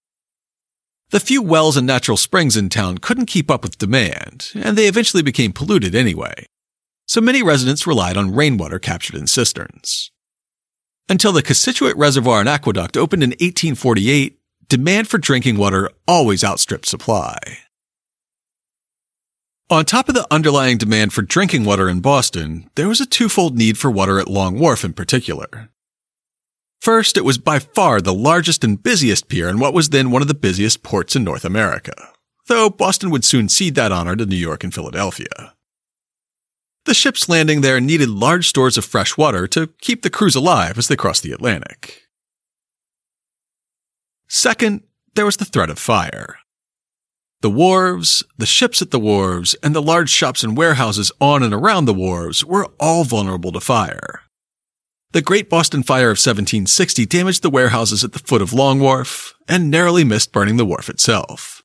The 1.10 1.20
few 1.20 1.40
wells 1.40 1.78
and 1.78 1.86
natural 1.86 2.18
springs 2.18 2.54
in 2.54 2.68
town 2.68 2.98
couldn't 2.98 3.26
keep 3.26 3.50
up 3.50 3.62
with 3.62 3.78
demand, 3.78 4.50
and 4.54 4.76
they 4.76 4.86
eventually 4.86 5.22
became 5.22 5.52
polluted 5.52 5.94
anyway. 5.94 6.44
So 7.06 7.22
many 7.22 7.42
residents 7.42 7.86
relied 7.86 8.18
on 8.18 8.34
rainwater 8.34 8.78
captured 8.78 9.16
in 9.16 9.26
cisterns. 9.26 10.10
Until 11.08 11.32
the 11.32 11.42
Cochituate 11.42 11.96
Reservoir 11.96 12.40
and 12.40 12.48
Aqueduct 12.48 12.98
opened 12.98 13.22
in 13.22 13.30
1848, 13.30 14.38
demand 14.68 15.08
for 15.08 15.16
drinking 15.16 15.56
water 15.56 15.90
always 16.06 16.44
outstripped 16.44 16.84
supply. 16.84 17.38
On 19.70 19.86
top 19.86 20.10
of 20.10 20.14
the 20.14 20.26
underlying 20.30 20.76
demand 20.76 21.14
for 21.14 21.22
drinking 21.22 21.64
water 21.64 21.88
in 21.88 22.00
Boston, 22.00 22.68
there 22.74 22.88
was 22.88 23.00
a 23.00 23.06
twofold 23.06 23.56
need 23.56 23.78
for 23.78 23.90
water 23.90 24.20
at 24.20 24.28
Long 24.28 24.58
Wharf 24.58 24.84
in 24.84 24.92
particular. 24.92 25.70
First, 26.80 27.16
it 27.16 27.24
was 27.24 27.38
by 27.38 27.58
far 27.58 28.00
the 28.00 28.14
largest 28.14 28.62
and 28.62 28.82
busiest 28.82 29.28
pier 29.28 29.48
in 29.48 29.58
what 29.58 29.74
was 29.74 29.90
then 29.90 30.10
one 30.10 30.22
of 30.22 30.28
the 30.28 30.34
busiest 30.34 30.82
ports 30.82 31.16
in 31.16 31.24
North 31.24 31.44
America, 31.44 32.10
though 32.46 32.70
Boston 32.70 33.10
would 33.10 33.24
soon 33.24 33.48
cede 33.48 33.74
that 33.74 33.92
honor 33.92 34.16
to 34.16 34.26
New 34.26 34.36
York 34.36 34.62
and 34.62 34.72
Philadelphia. 34.72 35.54
The 36.84 36.94
ships 36.94 37.28
landing 37.28 37.60
there 37.60 37.80
needed 37.80 38.08
large 38.08 38.48
stores 38.48 38.78
of 38.78 38.84
fresh 38.84 39.16
water 39.18 39.46
to 39.48 39.66
keep 39.80 40.02
the 40.02 40.10
crews 40.10 40.34
alive 40.34 40.78
as 40.78 40.88
they 40.88 40.96
crossed 40.96 41.22
the 41.22 41.32
Atlantic. 41.32 42.06
Second, 44.28 44.82
there 45.14 45.26
was 45.26 45.36
the 45.36 45.44
threat 45.44 45.70
of 45.70 45.78
fire. 45.78 46.38
The 47.40 47.50
wharves, 47.50 48.24
the 48.36 48.46
ships 48.46 48.80
at 48.82 48.90
the 48.90 48.98
wharves, 48.98 49.54
and 49.62 49.74
the 49.74 49.82
large 49.82 50.10
shops 50.10 50.42
and 50.42 50.56
warehouses 50.56 51.12
on 51.20 51.42
and 51.42 51.52
around 51.52 51.84
the 51.84 51.94
wharves 51.94 52.44
were 52.44 52.68
all 52.80 53.04
vulnerable 53.04 53.52
to 53.52 53.60
fire. 53.60 54.22
The 55.12 55.22
Great 55.22 55.48
Boston 55.48 55.82
Fire 55.82 56.10
of 56.10 56.18
1760 56.18 57.06
damaged 57.06 57.40
the 57.40 57.48
warehouses 57.48 58.04
at 58.04 58.12
the 58.12 58.18
foot 58.18 58.42
of 58.42 58.52
Long 58.52 58.78
Wharf 58.78 59.32
and 59.48 59.70
narrowly 59.70 60.04
missed 60.04 60.32
burning 60.32 60.58
the 60.58 60.66
wharf 60.66 60.90
itself. 60.90 61.62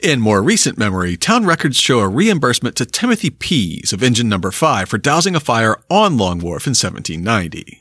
In 0.00 0.20
more 0.20 0.42
recent 0.42 0.76
memory, 0.76 1.16
town 1.16 1.46
records 1.46 1.78
show 1.78 2.00
a 2.00 2.08
reimbursement 2.08 2.76
to 2.76 2.84
Timothy 2.84 3.30
Pease 3.30 3.94
of 3.94 4.02
Engine 4.02 4.28
Number 4.28 4.50
5 4.50 4.86
for 4.86 4.98
dousing 4.98 5.34
a 5.34 5.40
fire 5.40 5.78
on 5.88 6.18
Long 6.18 6.38
Wharf 6.40 6.66
in 6.66 6.72
1790. 6.72 7.80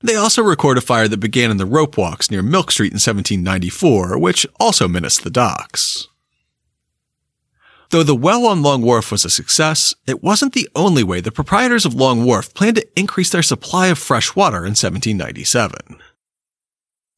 They 0.00 0.16
also 0.16 0.42
record 0.42 0.78
a 0.78 0.80
fire 0.80 1.06
that 1.06 1.20
began 1.20 1.50
in 1.50 1.58
the 1.58 1.66
rope 1.66 1.98
walks 1.98 2.30
near 2.30 2.42
Milk 2.42 2.70
Street 2.70 2.92
in 2.92 2.94
1794, 2.94 4.18
which 4.18 4.46
also 4.58 4.88
menaced 4.88 5.22
the 5.22 5.30
docks. 5.30 6.08
Though 7.92 8.02
the 8.02 8.14
well 8.14 8.46
on 8.46 8.62
Long 8.62 8.80
Wharf 8.80 9.12
was 9.12 9.26
a 9.26 9.28
success, 9.28 9.94
it 10.06 10.22
wasn't 10.22 10.54
the 10.54 10.66
only 10.74 11.04
way 11.04 11.20
the 11.20 11.30
proprietors 11.30 11.84
of 11.84 11.92
Long 11.92 12.24
Wharf 12.24 12.54
planned 12.54 12.76
to 12.76 12.98
increase 12.98 13.28
their 13.28 13.42
supply 13.42 13.88
of 13.88 13.98
fresh 13.98 14.34
water 14.34 14.64
in 14.64 14.72
1797. 14.72 16.00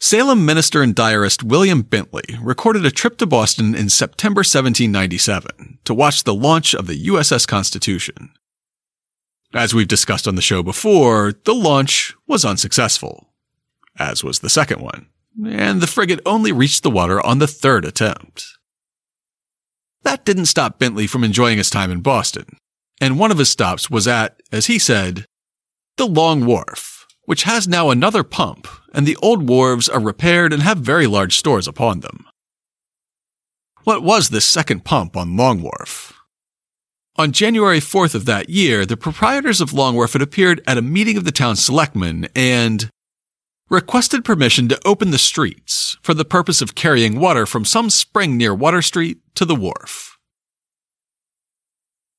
Salem 0.01 0.45
minister 0.45 0.83
and 0.83 0.93
diarist 0.93 1.45
William 1.45 1.83
Bentley 1.83 2.25
recorded 2.43 2.85
a 2.85 2.91
trip 2.91 3.19
to 3.19 3.27
Boston 3.27 3.77
in 3.77 3.89
September 3.89 4.41
1797 4.41 5.79
to 5.85 5.95
watch 5.95 6.25
the 6.25 6.35
launch 6.35 6.75
of 6.75 6.89
the 6.89 7.07
USS 7.07 7.47
Constitution. 7.47 8.31
As 9.55 9.75
we've 9.75 9.87
discussed 9.87 10.27
on 10.27 10.35
the 10.35 10.43
show 10.43 10.65
before, 10.65 11.35
the 11.45 11.55
launch 11.55 12.17
was 12.27 12.45
unsuccessful, 12.45 13.29
as 13.97 14.25
was 14.25 14.41
the 14.41 14.51
second 14.51 14.83
one, 14.83 15.07
and 15.47 15.81
the 15.81 15.87
frigate 15.87 16.21
only 16.27 16.51
reached 16.51 16.83
the 16.83 16.91
water 16.91 17.25
on 17.25 17.39
the 17.39 17.47
third 17.47 17.85
attempt. 17.85 18.49
That 20.05 20.25
didn't 20.25 20.47
stop 20.47 20.79
Bentley 20.79 21.07
from 21.07 21.25
enjoying 21.25 21.59
his 21.59 21.71
time 21.71 21.91
in 21.91 22.01
Boston, 22.01 22.45
and 23.01 23.19
one 23.19 23.31
of 23.31 23.39
his 23.39 23.49
stops 23.49 23.91
was 23.91 24.07
at, 24.07 24.41
as 24.53 24.67
he 24.67 24.79
said, 24.79 25.25
the 25.97 26.07
Long 26.07 26.45
Wharf, 26.45 27.07
which 27.25 27.45
has 27.45 27.67
now 27.67 27.91
another 27.91 28.23
pump, 28.23 28.69
and 28.93 29.07
the 29.07 29.17
old 29.17 29.49
wharves 29.49 29.89
are 29.89 30.01
repaired 30.01 30.53
and 30.53 30.63
have 30.63 30.79
very 30.79 31.07
large 31.07 31.37
stores 31.37 31.67
upon 31.67 32.01
them. 32.01 32.27
What 33.85 34.03
was 34.03 34.29
this 34.29 34.45
second 34.45 34.85
pump 34.85 35.17
on 35.17 35.37
Long 35.37 35.63
Wharf? 35.63 36.13
On 37.17 37.33
January 37.33 37.79
4th 37.79 38.15
of 38.15 38.25
that 38.25 38.51
year, 38.51 38.85
the 38.85 38.97
proprietors 38.97 39.61
of 39.61 39.73
Long 39.73 39.95
Wharf 39.95 40.15
had 40.15 40.23
appeared 40.23 40.61
at 40.67 40.79
a 40.79 40.83
meeting 40.83 41.17
of 41.17 41.25
the 41.25 41.33
town 41.33 41.55
selectmen 41.55 42.29
and 42.35 42.91
requested 43.75 44.25
permission 44.25 44.69
to 44.69 44.81
open 44.87 45.11
the 45.11 45.19
streets 45.19 45.99
for 46.01 46.15
the 46.15 46.25
purpose 46.25 46.63
of 46.63 46.77
carrying 46.77 47.19
water 47.19 47.45
from 47.45 47.65
some 47.65 47.91
spring 47.91 48.37
near 48.37 48.55
Water 48.55 48.81
Street 48.81 49.19
to 49.35 49.45
the 49.45 49.57
wharf. 49.57 50.17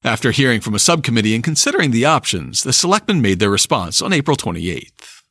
After 0.03 0.31
hearing 0.31 0.61
from 0.61 0.75
a 0.75 0.79
subcommittee 0.79 1.33
and 1.33 1.43
considering 1.43 1.91
the 1.91 2.05
options, 2.05 2.61
the 2.61 2.73
selectmen 2.73 3.21
made 3.21 3.39
their 3.39 3.49
response 3.49 4.01
on 4.01 4.13
April 4.13 4.37
28th. 4.37 5.23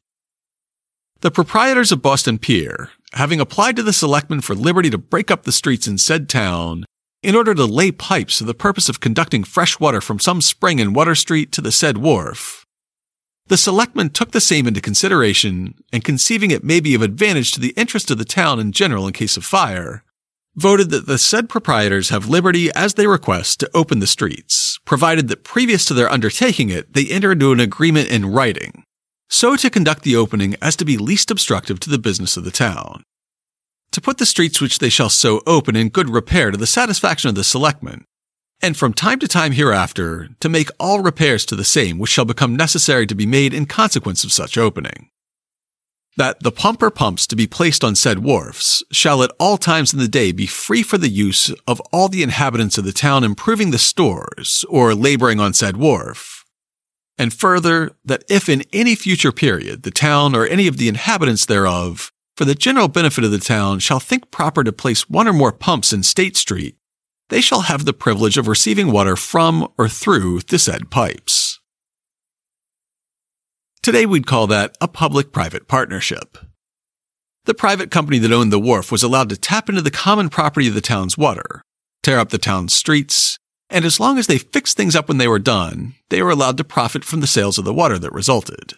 The 1.20 1.30
proprietors 1.30 1.92
of 1.92 2.02
Boston 2.02 2.38
Pier, 2.38 2.90
having 3.12 3.38
applied 3.38 3.76
to 3.76 3.82
the 3.82 3.92
selectmen 3.92 4.40
for 4.40 4.54
liberty 4.54 4.90
to 4.90 4.98
break 4.98 5.30
up 5.30 5.44
the 5.44 5.52
streets 5.52 5.87
in 5.87 5.98
said 5.98 6.28
town 6.28 6.87
in 7.22 7.37
order 7.37 7.54
to 7.54 7.64
lay 7.66 7.92
pipes 7.92 8.38
for 8.38 8.44
the 8.44 8.54
purpose 8.54 8.88
of 8.88 9.00
conducting 9.00 9.44
fresh 9.44 9.78
water 9.78 10.00
from 10.00 10.18
some 10.18 10.40
spring 10.40 10.78
in 10.78 10.92
Water 10.92 11.14
Street 11.14 11.52
to 11.52 11.60
the 11.60 11.72
said 11.72 11.98
wharf, 11.98 12.63
the 13.46 13.57
selectmen 13.57 14.11
took 14.11 14.33
the 14.33 14.40
same 14.40 14.66
into 14.66 14.80
consideration, 14.80 15.74
and 15.92 16.02
conceiving 16.02 16.50
it 16.50 16.64
may 16.64 16.80
be 16.80 16.94
of 16.94 17.02
advantage 17.02 17.52
to 17.52 17.61
the 17.61 17.74
interest 17.76 18.11
of 18.11 18.18
the 18.18 18.24
town 18.24 18.59
in 18.59 18.72
general 18.72 19.07
in 19.07 19.12
case 19.12 19.37
of 19.37 19.44
fire, 19.44 20.02
voted 20.57 20.90
that 20.90 21.07
the 21.07 21.18
said 21.18 21.48
proprietors 21.48 22.09
have 22.09 22.28
liberty 22.28 22.70
as 22.72 22.94
they 22.94 23.07
request 23.07 23.61
to 23.61 23.70
open 23.74 23.98
the 23.98 24.07
streets, 24.07 24.78
provided 24.85 25.28
that 25.28 25.44
previous 25.44 25.85
to 25.85 25.94
their 25.94 26.11
undertaking 26.11 26.70
it, 26.70 26.92
they 26.94 27.07
enter 27.07 27.33
into 27.33 27.52
an 27.52 27.61
agreement 27.61 28.09
in 28.09 28.26
writing, 28.26 28.85
so 29.28 29.57
to 29.57 29.68
conduct 29.68 30.02
the 30.02 30.16
opening 30.16 30.54
as 30.62 30.76
to 30.76 30.85
be 30.85 30.96
least 30.96 31.30
obstructive 31.30 31.80
to 31.80 31.90
the 31.90 31.98
business 31.98 32.37
of 32.37 32.44
the 32.44 32.50
town. 32.50 33.02
To 33.92 34.00
put 34.00 34.18
the 34.18 34.26
streets 34.26 34.61
which 34.61 34.78
they 34.78 34.88
shall 34.88 35.11
so 35.11 35.42
open 35.46 35.76
in 35.76 35.88
good 35.88 36.09
repair 36.09 36.50
to 36.50 36.57
the 36.57 36.66
satisfaction 36.66 37.28
of 37.28 37.35
the 37.35 37.44
selectmen, 37.44 38.04
and 38.64 38.79
from 38.79 38.94
time 38.94 39.18
to 39.18 39.29
time 39.29 39.53
hereafter 39.53 40.31
to 40.40 40.48
make 40.48 40.70
all 40.81 41.00
repairs 41.00 41.44
to 41.44 41.55
the 41.55 41.64
same 41.64 41.98
which 41.98 42.11
shall 42.11 42.24
become 42.24 42.57
necessary 42.57 43.07
to 43.07 43.14
be 43.14 43.27
made 43.27 43.53
in 43.53 43.66
consequence 43.66 44.24
of 44.24 44.33
such 44.33 44.57
opening. 44.57 45.11
That 46.16 46.42
the 46.42 46.50
pump 46.50 46.83
or 46.83 46.90
pumps 46.90 47.27
to 47.27 47.37
be 47.37 47.46
placed 47.46 47.85
on 47.85 47.94
said 47.94 48.20
wharfs 48.20 48.83
shall 48.90 49.22
at 49.22 49.33
all 49.38 49.59
times 49.59 49.92
in 49.92 49.98
the 49.98 50.09
day 50.09 50.33
be 50.33 50.46
free 50.46 50.83
for 50.83 50.96
the 50.96 51.11
use 51.11 51.53
of 51.66 51.79
all 51.92 52.09
the 52.09 52.22
inhabitants 52.22 52.79
of 52.79 52.87
the 52.87 52.92
town 52.92 53.22
improving 53.22 53.70
the 53.70 53.79
stores 53.79 54.64
or 54.70 54.94
laboring 54.94 55.40
on 55.40 55.53
said 55.53 55.77
wharf. 55.77 56.46
And 57.18 57.35
further, 57.35 57.90
that 58.03 58.24
if 58.31 58.48
in 58.48 58.64
any 58.72 58.94
future 58.94 59.33
period 59.33 59.83
the 59.83 59.90
town 59.90 60.35
or 60.35 60.46
any 60.46 60.68
of 60.68 60.79
the 60.79 60.88
inhabitants 60.88 61.44
thereof, 61.44 62.11
for 62.35 62.46
the 62.46 62.55
general 62.55 62.88
benefit 62.88 63.24
of 63.24 63.31
the 63.31 63.38
town, 63.38 63.79
shall 63.81 64.00
think 64.00 64.31
proper 64.31 64.64
to 64.64 64.72
place 64.72 65.11
one 65.11 65.29
or 65.29 65.35
more 65.35 65.53
pumps 65.53 65.92
in 65.92 66.03
State 66.03 66.38
Street, 66.38 66.77
they 67.28 67.40
shall 67.40 67.62
have 67.62 67.84
the 67.84 67.92
privilege 67.92 68.37
of 68.37 68.48
receiving 68.48 68.92
water 68.92 69.16
from 69.16 69.68
or 69.78 69.88
through 69.88 70.40
the 70.40 70.58
said 70.58 70.90
pipes. 70.90 71.60
Today 73.82 74.06
we'd 74.06 74.26
call 74.26 74.46
that 74.46 74.76
a 74.80 74.88
public-private 74.88 75.68
partnership. 75.68 76.38
The 77.44 77.54
private 77.54 77.90
company 77.90 78.18
that 78.18 78.32
owned 78.32 78.52
the 78.52 78.58
wharf 78.58 78.90
was 78.90 79.02
allowed 79.02 79.28
to 79.28 79.37
tap 79.37 79.68
into 79.68 79.82
the 79.82 79.90
common 79.90 80.30
property 80.30 80.68
of 80.68 80.74
the 80.74 80.80
town's 80.80 81.18
water, 81.18 81.60
tear 82.02 82.18
up 82.18 82.30
the 82.30 82.38
town's 82.38 82.72
streets, 82.72 83.38
and 83.68 83.84
as 83.84 84.00
long 84.00 84.18
as 84.18 84.26
they 84.26 84.38
fixed 84.38 84.76
things 84.76 84.96
up 84.96 85.08
when 85.08 85.18
they 85.18 85.28
were 85.28 85.38
done, 85.38 85.94
they 86.08 86.22
were 86.22 86.30
allowed 86.30 86.56
to 86.56 86.64
profit 86.64 87.04
from 87.04 87.20
the 87.20 87.26
sales 87.26 87.58
of 87.58 87.64
the 87.64 87.74
water 87.74 87.98
that 87.98 88.12
resulted. 88.12 88.74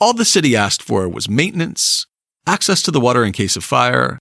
All 0.00 0.12
the 0.12 0.24
city 0.24 0.54
asked 0.54 0.82
for 0.82 1.08
was 1.08 1.28
maintenance, 1.28 2.06
access 2.46 2.82
to 2.82 2.90
the 2.90 3.00
water 3.00 3.24
in 3.24 3.32
case 3.32 3.56
of 3.56 3.64
fire, 3.64 4.18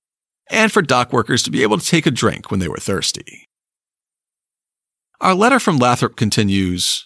and 0.50 0.72
for 0.72 0.82
dock 0.82 1.12
workers 1.12 1.44
to 1.44 1.52
be 1.52 1.64
able 1.64 1.78
to 1.78 1.86
take 1.86 2.06
a 2.06 2.12
drink 2.12 2.52
when 2.52 2.60
they 2.60 2.68
were 2.68 2.78
thirsty. 2.78 3.48
Our 5.22 5.34
letter 5.34 5.60
from 5.60 5.78
Lathrop 5.78 6.16
continues 6.16 7.06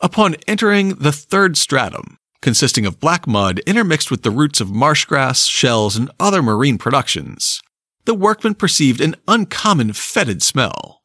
Upon 0.00 0.36
entering 0.46 0.90
the 0.90 1.12
third 1.12 1.56
stratum, 1.56 2.18
consisting 2.42 2.84
of 2.84 3.00
black 3.00 3.26
mud 3.26 3.60
intermixed 3.60 4.10
with 4.10 4.22
the 4.22 4.30
roots 4.30 4.60
of 4.60 4.70
marsh 4.70 5.06
grass, 5.06 5.46
shells, 5.46 5.96
and 5.96 6.10
other 6.20 6.42
marine 6.42 6.76
productions, 6.76 7.62
the 8.04 8.14
workmen 8.14 8.54
perceived 8.54 9.00
an 9.00 9.16
uncommon 9.26 9.94
fetid 9.94 10.42
smell. 10.42 11.00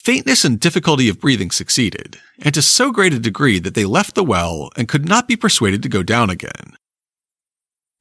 Faintness 0.00 0.44
and 0.44 0.58
difficulty 0.58 1.08
of 1.08 1.20
breathing 1.20 1.52
succeeded, 1.52 2.18
and 2.40 2.52
to 2.54 2.60
so 2.60 2.90
great 2.90 3.14
a 3.14 3.20
degree 3.20 3.60
that 3.60 3.74
they 3.74 3.84
left 3.84 4.16
the 4.16 4.24
well 4.24 4.68
and 4.76 4.88
could 4.88 5.08
not 5.08 5.28
be 5.28 5.36
persuaded 5.36 5.80
to 5.84 5.88
go 5.88 6.02
down 6.02 6.28
again. 6.28 6.76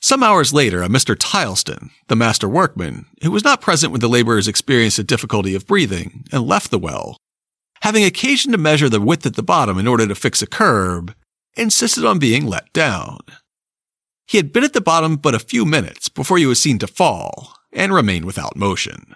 Some 0.04 0.24
hours 0.24 0.52
later, 0.52 0.82
a 0.82 0.88
Mr. 0.88 1.16
Tileston, 1.18 1.92
the 2.08 2.16
master 2.16 2.50
workman, 2.50 3.06
who 3.22 3.30
was 3.30 3.44
not 3.44 3.62
present 3.62 3.92
when 3.92 4.02
the 4.02 4.10
laborers 4.10 4.48
experienced 4.48 4.98
a 4.98 5.04
difficulty 5.04 5.54
of 5.54 5.68
breathing 5.68 6.26
and 6.32 6.48
left 6.48 6.72
the 6.72 6.80
well, 6.80 7.18
having 7.84 8.04
occasion 8.04 8.52
to 8.52 8.58
measure 8.58 8.90
the 8.90 9.00
width 9.00 9.28
at 9.28 9.36
the 9.36 9.44
bottom 9.44 9.78
in 9.78 9.88
order 9.88 10.08
to 10.08 10.16
fix 10.16 10.42
a 10.42 10.48
curb, 10.48 11.14
insisted 11.56 12.04
on 12.04 12.18
being 12.18 12.48
let 12.48 12.74
down. 12.74 13.20
He 14.26 14.38
had 14.38 14.52
been 14.52 14.64
at 14.64 14.74
the 14.74 14.82
bottom 14.82 15.18
but 15.18 15.36
a 15.36 15.40
few 15.40 15.66
minutes 15.66 16.10
before 16.10 16.40
he 16.40 16.48
was 16.48 16.60
seen 16.60 16.80
to 16.80 16.88
fall 16.88 17.54
and 17.72 17.94
remain 17.94 18.26
without 18.26 18.56
motion. 18.56 19.14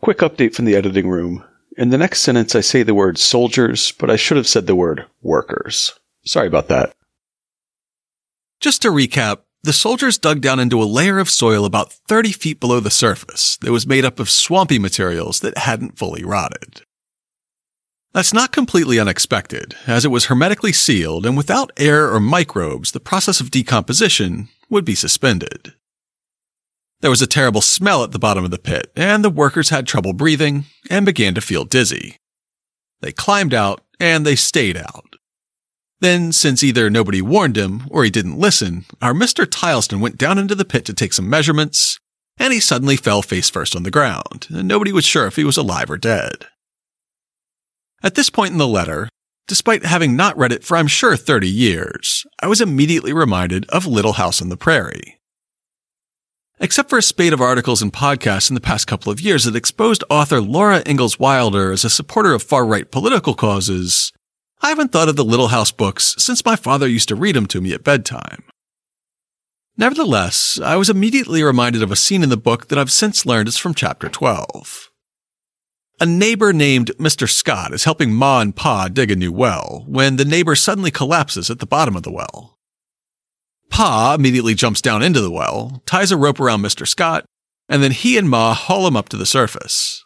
Quick 0.00 0.18
update 0.18 0.56
from 0.56 0.64
the 0.64 0.74
editing 0.74 1.08
room. 1.08 1.44
In 1.76 1.90
the 1.90 1.98
next 1.98 2.22
sentence, 2.22 2.56
I 2.56 2.62
say 2.62 2.82
the 2.82 2.94
word 2.94 3.16
soldiers, 3.16 3.92
but 3.92 4.10
I 4.10 4.16
should 4.16 4.38
have 4.38 4.48
said 4.48 4.66
the 4.66 4.74
word 4.74 5.06
workers. 5.22 5.92
Sorry 6.24 6.48
about 6.48 6.68
that. 6.68 6.94
Just 8.60 8.82
to 8.82 8.88
recap, 8.88 9.38
the 9.62 9.72
soldiers 9.72 10.18
dug 10.18 10.42
down 10.42 10.60
into 10.60 10.82
a 10.82 10.84
layer 10.84 11.18
of 11.18 11.30
soil 11.30 11.64
about 11.64 11.92
30 11.92 12.32
feet 12.32 12.60
below 12.60 12.78
the 12.78 12.90
surface 12.90 13.56
that 13.62 13.72
was 13.72 13.86
made 13.86 14.04
up 14.04 14.20
of 14.20 14.28
swampy 14.28 14.78
materials 14.78 15.40
that 15.40 15.56
hadn't 15.56 15.96
fully 15.98 16.22
rotted. 16.22 16.82
That's 18.12 18.34
not 18.34 18.52
completely 18.52 18.98
unexpected, 18.98 19.76
as 19.86 20.04
it 20.04 20.10
was 20.10 20.26
hermetically 20.26 20.72
sealed 20.72 21.24
and 21.24 21.38
without 21.38 21.70
air 21.78 22.12
or 22.12 22.20
microbes, 22.20 22.92
the 22.92 23.00
process 23.00 23.40
of 23.40 23.50
decomposition 23.50 24.48
would 24.68 24.84
be 24.84 24.94
suspended. 24.94 25.74
There 27.00 27.10
was 27.10 27.22
a 27.22 27.26
terrible 27.26 27.62
smell 27.62 28.04
at 28.04 28.12
the 28.12 28.18
bottom 28.18 28.44
of 28.44 28.50
the 28.50 28.58
pit, 28.58 28.92
and 28.94 29.24
the 29.24 29.30
workers 29.30 29.70
had 29.70 29.86
trouble 29.86 30.12
breathing 30.12 30.66
and 30.90 31.06
began 31.06 31.34
to 31.34 31.40
feel 31.40 31.64
dizzy. 31.64 32.16
They 33.00 33.12
climbed 33.12 33.54
out 33.54 33.80
and 33.98 34.26
they 34.26 34.36
stayed 34.36 34.76
out. 34.76 35.09
Then, 36.00 36.32
since 36.32 36.62
either 36.62 36.88
nobody 36.88 37.20
warned 37.20 37.56
him 37.56 37.82
or 37.90 38.04
he 38.04 38.10
didn't 38.10 38.38
listen, 38.38 38.86
our 39.02 39.12
Mr. 39.12 39.44
Tileston 39.46 40.00
went 40.00 40.16
down 40.16 40.38
into 40.38 40.54
the 40.54 40.64
pit 40.64 40.86
to 40.86 40.94
take 40.94 41.12
some 41.12 41.28
measurements, 41.28 41.98
and 42.38 42.54
he 42.54 42.60
suddenly 42.60 42.96
fell 42.96 43.20
face 43.20 43.50
first 43.50 43.76
on 43.76 43.82
the 43.82 43.90
ground, 43.90 44.48
and 44.48 44.66
nobody 44.66 44.92
was 44.92 45.04
sure 45.04 45.26
if 45.26 45.36
he 45.36 45.44
was 45.44 45.58
alive 45.58 45.90
or 45.90 45.98
dead. 45.98 46.46
At 48.02 48.14
this 48.14 48.30
point 48.30 48.52
in 48.52 48.58
the 48.58 48.66
letter, 48.66 49.10
despite 49.46 49.84
having 49.84 50.16
not 50.16 50.38
read 50.38 50.52
it 50.52 50.64
for 50.64 50.78
I'm 50.78 50.86
sure 50.86 51.18
30 51.18 51.46
years, 51.48 52.24
I 52.42 52.46
was 52.46 52.62
immediately 52.62 53.12
reminded 53.12 53.66
of 53.68 53.86
Little 53.86 54.14
House 54.14 54.40
on 54.40 54.48
the 54.48 54.56
Prairie. 54.56 55.18
Except 56.58 56.88
for 56.88 56.98
a 56.98 57.02
spate 57.02 57.34
of 57.34 57.42
articles 57.42 57.82
and 57.82 57.92
podcasts 57.92 58.50
in 58.50 58.54
the 58.54 58.60
past 58.60 58.86
couple 58.86 59.12
of 59.12 59.20
years 59.20 59.44
that 59.44 59.56
exposed 59.56 60.04
author 60.08 60.40
Laura 60.40 60.82
Ingalls 60.86 61.18
Wilder 61.18 61.72
as 61.72 61.84
a 61.84 61.90
supporter 61.90 62.32
of 62.32 62.42
far 62.42 62.64
right 62.64 62.90
political 62.90 63.34
causes, 63.34 64.12
I 64.62 64.68
haven't 64.68 64.92
thought 64.92 65.08
of 65.08 65.16
the 65.16 65.24
Little 65.24 65.48
House 65.48 65.70
books 65.70 66.14
since 66.18 66.44
my 66.44 66.54
father 66.54 66.86
used 66.86 67.08
to 67.08 67.16
read 67.16 67.34
them 67.34 67.46
to 67.46 67.60
me 67.60 67.72
at 67.72 67.82
bedtime. 67.82 68.44
Nevertheless, 69.76 70.60
I 70.62 70.76
was 70.76 70.90
immediately 70.90 71.42
reminded 71.42 71.82
of 71.82 71.90
a 71.90 71.96
scene 71.96 72.22
in 72.22 72.28
the 72.28 72.36
book 72.36 72.68
that 72.68 72.78
I've 72.78 72.92
since 72.92 73.24
learned 73.24 73.48
is 73.48 73.56
from 73.56 73.72
chapter 73.72 74.10
12. 74.10 74.90
A 76.00 76.06
neighbor 76.06 76.52
named 76.52 76.90
Mr. 76.98 77.28
Scott 77.28 77.72
is 77.72 77.84
helping 77.84 78.12
Ma 78.12 78.40
and 78.40 78.54
Pa 78.54 78.88
dig 78.88 79.10
a 79.10 79.16
new 79.16 79.32
well 79.32 79.84
when 79.86 80.16
the 80.16 80.24
neighbor 80.26 80.54
suddenly 80.54 80.90
collapses 80.90 81.48
at 81.48 81.58
the 81.58 81.66
bottom 81.66 81.96
of 81.96 82.02
the 82.02 82.12
well. 82.12 82.58
Pa 83.70 84.14
immediately 84.14 84.54
jumps 84.54 84.82
down 84.82 85.02
into 85.02 85.22
the 85.22 85.30
well, 85.30 85.82
ties 85.86 86.12
a 86.12 86.16
rope 86.18 86.40
around 86.40 86.60
Mr. 86.60 86.86
Scott, 86.86 87.24
and 87.68 87.82
then 87.82 87.92
he 87.92 88.18
and 88.18 88.28
Ma 88.28 88.52
haul 88.52 88.86
him 88.86 88.96
up 88.96 89.08
to 89.08 89.16
the 89.16 89.24
surface. 89.24 90.04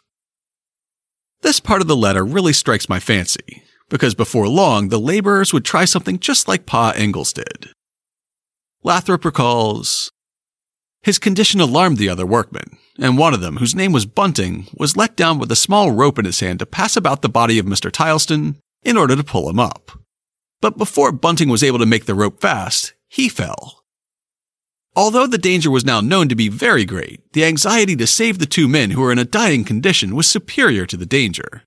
This 1.41 1.59
part 1.59 1.81
of 1.81 1.87
the 1.87 1.95
letter 1.95 2.23
really 2.23 2.53
strikes 2.53 2.87
my 2.87 3.01
fancy, 3.01 3.64
because 3.89 4.15
before 4.15 4.47
long, 4.47 4.89
the 4.89 4.99
laborers 4.99 5.53
would 5.53 5.65
try 5.65 5.85
something 5.85 6.19
just 6.19 6.47
like 6.47 6.65
Pa 6.65 6.93
Ingalls 6.97 7.33
did. 7.33 7.69
Lathrop 8.83 9.25
recalls 9.25 10.11
His 11.03 11.19
condition 11.19 11.59
alarmed 11.59 11.97
the 11.97 12.09
other 12.09 12.25
workmen, 12.25 12.77
and 12.99 13.17
one 13.17 13.33
of 13.33 13.41
them, 13.41 13.57
whose 13.57 13.75
name 13.75 13.91
was 13.91 14.05
Bunting, 14.05 14.67
was 14.77 14.97
let 14.97 15.15
down 15.15 15.39
with 15.39 15.51
a 15.51 15.55
small 15.55 15.91
rope 15.91 16.17
in 16.19 16.25
his 16.25 16.39
hand 16.39 16.59
to 16.59 16.65
pass 16.65 16.95
about 16.95 17.21
the 17.21 17.29
body 17.29 17.59
of 17.59 17.65
Mr. 17.65 17.91
Tileston 17.91 18.55
in 18.83 18.97
order 18.97 19.15
to 19.15 19.23
pull 19.23 19.49
him 19.49 19.59
up. 19.59 19.91
But 20.61 20.77
before 20.77 21.11
Bunting 21.11 21.49
was 21.49 21.63
able 21.63 21.79
to 21.79 21.85
make 21.85 22.05
the 22.05 22.15
rope 22.15 22.41
fast, 22.41 22.93
he 23.07 23.29
fell. 23.29 23.83
Although 24.95 25.27
the 25.27 25.37
danger 25.37 25.69
was 25.69 25.83
now 25.83 25.99
known 25.99 26.29
to 26.29 26.35
be 26.35 26.47
very 26.47 26.85
great, 26.85 27.21
the 27.33 27.43
anxiety 27.43 27.95
to 27.97 28.07
save 28.07 28.39
the 28.39 28.45
two 28.45 28.67
men 28.67 28.91
who 28.91 29.01
were 29.01 29.11
in 29.11 29.19
a 29.19 29.25
dying 29.25 29.65
condition 29.65 30.15
was 30.15 30.25
superior 30.25 30.85
to 30.85 30.95
the 30.95 31.05
danger. 31.05 31.63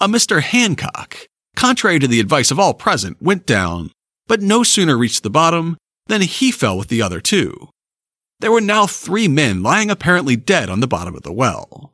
A 0.00 0.08
Mr. 0.08 0.42
Hancock, 0.42 1.28
contrary 1.54 2.00
to 2.00 2.08
the 2.08 2.18
advice 2.18 2.50
of 2.50 2.58
all 2.58 2.74
present, 2.74 3.22
went 3.22 3.46
down, 3.46 3.92
but 4.26 4.42
no 4.42 4.64
sooner 4.64 4.98
reached 4.98 5.22
the 5.22 5.30
bottom 5.30 5.76
than 6.08 6.20
he 6.20 6.50
fell 6.50 6.76
with 6.76 6.88
the 6.88 7.00
other 7.00 7.20
two. 7.20 7.68
There 8.40 8.50
were 8.50 8.60
now 8.60 8.86
three 8.86 9.28
men 9.28 9.62
lying 9.62 9.90
apparently 9.90 10.34
dead 10.34 10.68
on 10.68 10.80
the 10.80 10.88
bottom 10.88 11.14
of 11.14 11.22
the 11.22 11.32
well. 11.32 11.92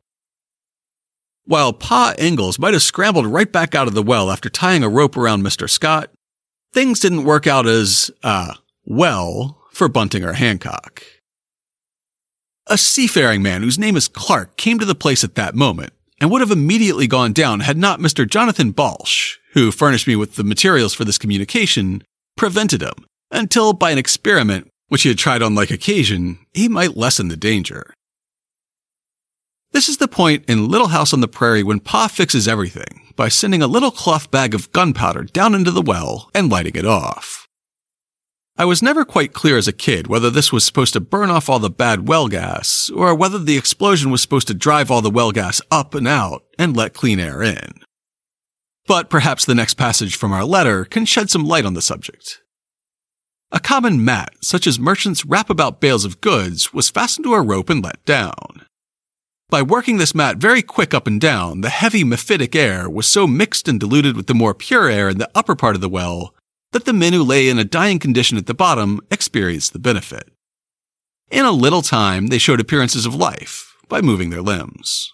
While 1.45 1.75
Pa 1.75 2.15
Ingalls 2.19 2.59
might 2.59 2.73
have 2.73 2.83
scrambled 2.83 3.27
right 3.27 3.51
back 3.51 3.75
out 3.75 3.87
of 3.87 3.95
the 3.95 4.03
well 4.03 4.31
after 4.31 4.49
tying 4.49 4.83
a 4.83 4.89
rope 4.89 5.17
around 5.17 5.43
Mr. 5.43 5.69
Scott, 5.69 6.11
things 6.73 7.01
didn't 7.01 7.25
work 7.25 7.47
out 7.47 7.67
as, 7.67 8.11
uh, 8.23 8.55
well 8.87 9.61
for 9.73 9.89
Bunting 9.89 10.25
or 10.25 10.33
Hancock. 10.33 11.03
A 12.67 12.79
seafaring 12.79 13.43
man 13.43 13.63
whose 13.63 13.79
name 13.79 13.97
is 13.97 14.09
Clark 14.09 14.57
came 14.57 14.79
to 14.79 14.87
the 14.87 14.95
place 14.95 15.23
at 15.23 15.35
that 15.35 15.55
moment 15.55 15.93
and 16.21 16.31
would 16.31 16.41
have 16.41 16.51
immediately 16.51 17.07
gone 17.07 17.33
down 17.33 17.61
had 17.61 17.79
not 17.79 18.01
Mr. 18.01 18.29
Jonathan 18.29 18.73
Balch, 18.73 19.41
who 19.55 19.73
furnished 19.73 20.07
me 20.07 20.17
with 20.17 20.37
the 20.37 20.45
materials 20.45 20.95
for 20.95 21.05
this 21.05 21.19
communication, 21.19 22.03
prevented 22.37 22.83
him 22.83 23.07
until 23.31 23.73
by 23.73 23.91
an 23.91 23.99
experiment 23.99 24.69
which 24.89 25.03
he 25.03 25.09
had 25.09 25.19
tried 25.19 25.41
on 25.41 25.55
like 25.55 25.71
occasion, 25.71 26.39
he 26.53 26.69
might 26.69 26.97
lessen 26.97 27.29
the 27.29 27.37
danger. 27.37 27.95
This 29.73 29.89
is 29.89 29.99
the 29.99 30.09
point 30.09 30.45
in 30.49 30.69
Little 30.69 30.89
House 30.89 31.13
on 31.13 31.21
the 31.21 31.29
Prairie 31.29 31.63
when 31.63 31.79
Pa 31.79 32.09
fixes 32.09 32.49
everything 32.49 33.13
by 33.15 33.29
sending 33.29 33.63
a 33.63 33.69
little 33.69 33.93
cloth 33.93 34.31
bag 34.33 34.53
of 34.53 34.73
gunpowder 34.73 35.25
down 35.25 35.55
into 35.55 35.71
the 35.71 35.81
well 35.81 36.29
and 36.35 36.51
lighting 36.51 36.75
it 36.75 36.85
off. 36.85 37.40
I 38.61 38.67
was 38.67 38.83
never 38.83 39.07
quite 39.07 39.33
clear 39.33 39.57
as 39.57 39.67
a 39.67 39.73
kid 39.73 40.07
whether 40.07 40.29
this 40.29 40.53
was 40.53 40.67
supposed 40.67 40.93
to 40.93 41.01
burn 41.01 41.31
off 41.31 41.49
all 41.49 41.59
the 41.59 41.71
bad 41.71 42.07
well 42.07 42.29
gas, 42.29 42.91
or 42.95 43.15
whether 43.15 43.39
the 43.39 43.57
explosion 43.57 44.11
was 44.11 44.21
supposed 44.21 44.49
to 44.49 44.55
drive 44.55 44.91
all 44.91 45.01
the 45.01 45.09
well 45.09 45.33
gas 45.33 45.63
up 45.71 45.95
and 45.95 46.07
out 46.07 46.45
and 46.59 46.77
let 46.77 46.93
clean 46.93 47.19
air 47.19 47.43
in. 47.43 47.73
But 48.87 49.09
perhaps 49.09 49.47
the 49.47 49.55
next 49.55 49.79
passage 49.79 50.15
from 50.15 50.31
our 50.31 50.45
letter 50.45 50.85
can 50.85 51.07
shed 51.07 51.31
some 51.31 51.47
light 51.47 51.65
on 51.65 51.73
the 51.73 51.81
subject. 51.81 52.43
A 53.51 53.61
common 53.61 54.05
mat, 54.05 54.35
such 54.43 54.67
as 54.67 54.79
merchants 54.79 55.25
wrap 55.25 55.49
about 55.49 55.81
bales 55.81 56.05
of 56.05 56.21
goods, 56.21 56.71
was 56.75 56.91
fastened 56.91 57.25
to 57.25 57.33
a 57.33 57.41
rope 57.41 57.71
and 57.71 57.83
let 57.83 58.05
down. 58.05 58.67
By 59.49 59.63
working 59.63 59.97
this 59.97 60.15
mat 60.15 60.37
very 60.37 60.61
quick 60.61 60.93
up 60.93 61.07
and 61.07 61.19
down, 61.19 61.63
the 61.63 61.71
heavy 61.71 62.05
mephitic 62.05 62.55
air 62.55 62.91
was 62.91 63.07
so 63.07 63.27
mixed 63.27 63.69
and 63.69 63.81
diluted 63.81 64.19
with 64.19 64.27
the 64.27 64.35
more 64.35 64.53
pure 64.53 64.91
air 64.91 65.09
in 65.09 65.17
the 65.17 65.31
upper 65.35 65.57
part 65.57 65.77
of 65.77 65.81
the 65.81 65.89
well 65.89 66.35
that 66.73 66.85
the 66.85 66.93
men 66.93 67.13
who 67.13 67.23
lay 67.23 67.49
in 67.49 67.59
a 67.59 67.65
dying 67.65 67.99
condition 67.99 68.39
at 68.39 68.47
the 68.47 68.55
bottom 68.55 69.01
experienced 69.11 69.73
the 69.73 69.79
benefit. 69.79 70.31
In 71.31 71.45
a 71.45 71.53
little 71.53 71.83
time, 71.83 72.29
they 72.29 72.39
showed 72.39 72.61
appearances 72.61 73.07
of 73.07 73.15
life 73.15 73.77
by 73.89 74.01
moving 74.01 74.31
their 74.31 74.43
limbs. 74.43 75.13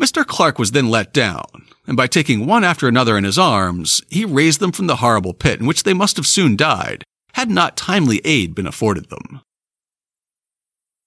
Mr. 0.00 0.24
Clark 0.26 0.58
was 0.58 0.72
then 0.72 0.88
let 0.88 1.12
down, 1.12 1.44
and 1.86 1.96
by 1.96 2.06
taking 2.06 2.46
one 2.46 2.64
after 2.64 2.88
another 2.88 3.18
in 3.18 3.24
his 3.24 3.38
arms, 3.38 4.00
he 4.08 4.24
raised 4.24 4.60
them 4.60 4.72
from 4.72 4.86
the 4.86 4.96
horrible 4.96 5.34
pit 5.34 5.60
in 5.60 5.66
which 5.66 5.82
they 5.82 5.92
must 5.92 6.16
have 6.16 6.26
soon 6.26 6.56
died 6.56 7.04
had 7.34 7.50
not 7.50 7.76
timely 7.76 8.20
aid 8.24 8.54
been 8.54 8.66
afforded 8.66 9.10
them. 9.10 9.42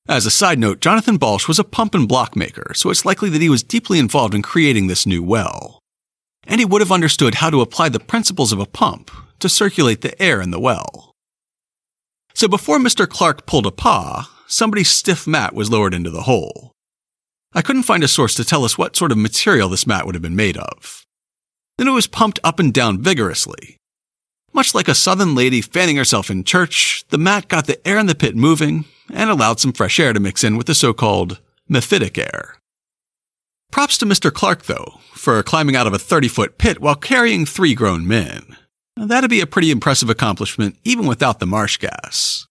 As 0.08 0.26
a 0.26 0.32
side 0.32 0.60
note, 0.60 0.82
Jonathan 0.82 1.18
Balch 1.18 1.48
was 1.48 1.60
a 1.60 1.64
pump 1.64 1.96
and 1.96 2.08
block 2.08 2.36
maker, 2.36 2.74
so 2.76 2.90
it's 2.90 3.06
likely 3.06 3.30
that 3.30 3.42
he 3.42 3.50
was 3.50 3.64
deeply 3.64 4.00
involved 4.00 4.36
in 4.36 4.42
creating 4.42 4.88
this 4.88 5.06
new 5.06 5.24
well. 5.24 5.80
And 6.46 6.60
he 6.60 6.66
would 6.66 6.82
have 6.82 6.92
understood 6.92 7.36
how 7.36 7.50
to 7.50 7.62
apply 7.62 7.90
the 7.90 8.02
principles 8.02 8.52
of 8.52 8.60
a 8.60 8.66
pump 8.66 9.10
to 9.44 9.50
circulate 9.50 10.02
the 10.02 10.20
air 10.22 10.42
in 10.42 10.52
the 10.52 10.60
well. 10.60 11.14
So 12.34 12.48
before 12.48 12.80
Mr. 12.80 13.08
Clark 13.08 13.46
pulled 13.46 13.68
a 13.68 13.72
Pa, 13.72 14.32
somebody's 14.48 14.90
stiff 14.90 15.28
mat 15.28 15.54
was 15.54 15.70
lowered 15.70 15.94
into 15.94 16.10
the 16.10 16.24
hole. 16.24 16.72
I 17.54 17.62
couldn't 17.62 17.84
find 17.84 18.04
a 18.04 18.08
source 18.08 18.34
to 18.36 18.46
tell 18.46 18.64
us 18.64 18.78
what 18.78 18.96
sort 18.96 19.12
of 19.12 19.18
material 19.18 19.68
this 19.68 19.86
mat 19.86 20.06
would 20.06 20.16
have 20.16 20.22
been 20.22 20.36
made 20.36 20.58
of. 20.58 21.04
Then 21.78 21.90
it 21.90 21.92
was 21.92 22.08
pumped 22.08 22.40
up 22.44 22.58
and 22.58 22.74
down 22.74 23.02
vigorously. 23.02 23.78
Much 24.54 24.74
like 24.74 24.88
a 24.88 24.96
southern 24.96 25.36
lady 25.36 25.60
fanning 25.60 25.98
herself 25.98 26.30
in 26.30 26.46
church, 26.46 27.04
the 27.10 27.18
mat 27.18 27.50
got 27.50 27.68
the 27.68 27.86
air 27.86 28.00
in 28.00 28.06
the 28.06 28.16
pit 28.16 28.38
moving 28.38 28.86
and 29.12 29.30
allowed 29.30 29.60
some 29.60 29.74
fresh 29.74 30.00
air 30.00 30.14
to 30.14 30.22
mix 30.22 30.44
in 30.44 30.56
with 30.56 30.68
the 30.68 30.76
so-called 30.76 31.40
mephitic 31.70 32.18
air. 32.18 32.56
Props 33.72 33.98
to 33.98 34.06
Mr. 34.06 34.32
Clark, 34.32 34.64
though, 34.64 35.00
for 35.12 35.44
climbing 35.44 35.76
out 35.76 35.88
of 35.88 35.94
a 35.94 36.00
30 36.00 36.30
foot 36.30 36.58
pit 36.58 36.80
while 36.80 36.96
carrying 36.96 37.46
three 37.46 37.76
grown 37.76 38.08
men. 38.08 38.56
That'd 38.96 39.30
be 39.30 39.42
a 39.42 39.48
pretty 39.48 39.72
impressive 39.72 40.10
accomplishment 40.10 40.78
even 40.84 41.08
without 41.08 41.40
the 41.40 41.46
marsh 41.46 41.78
gas. 41.78 42.48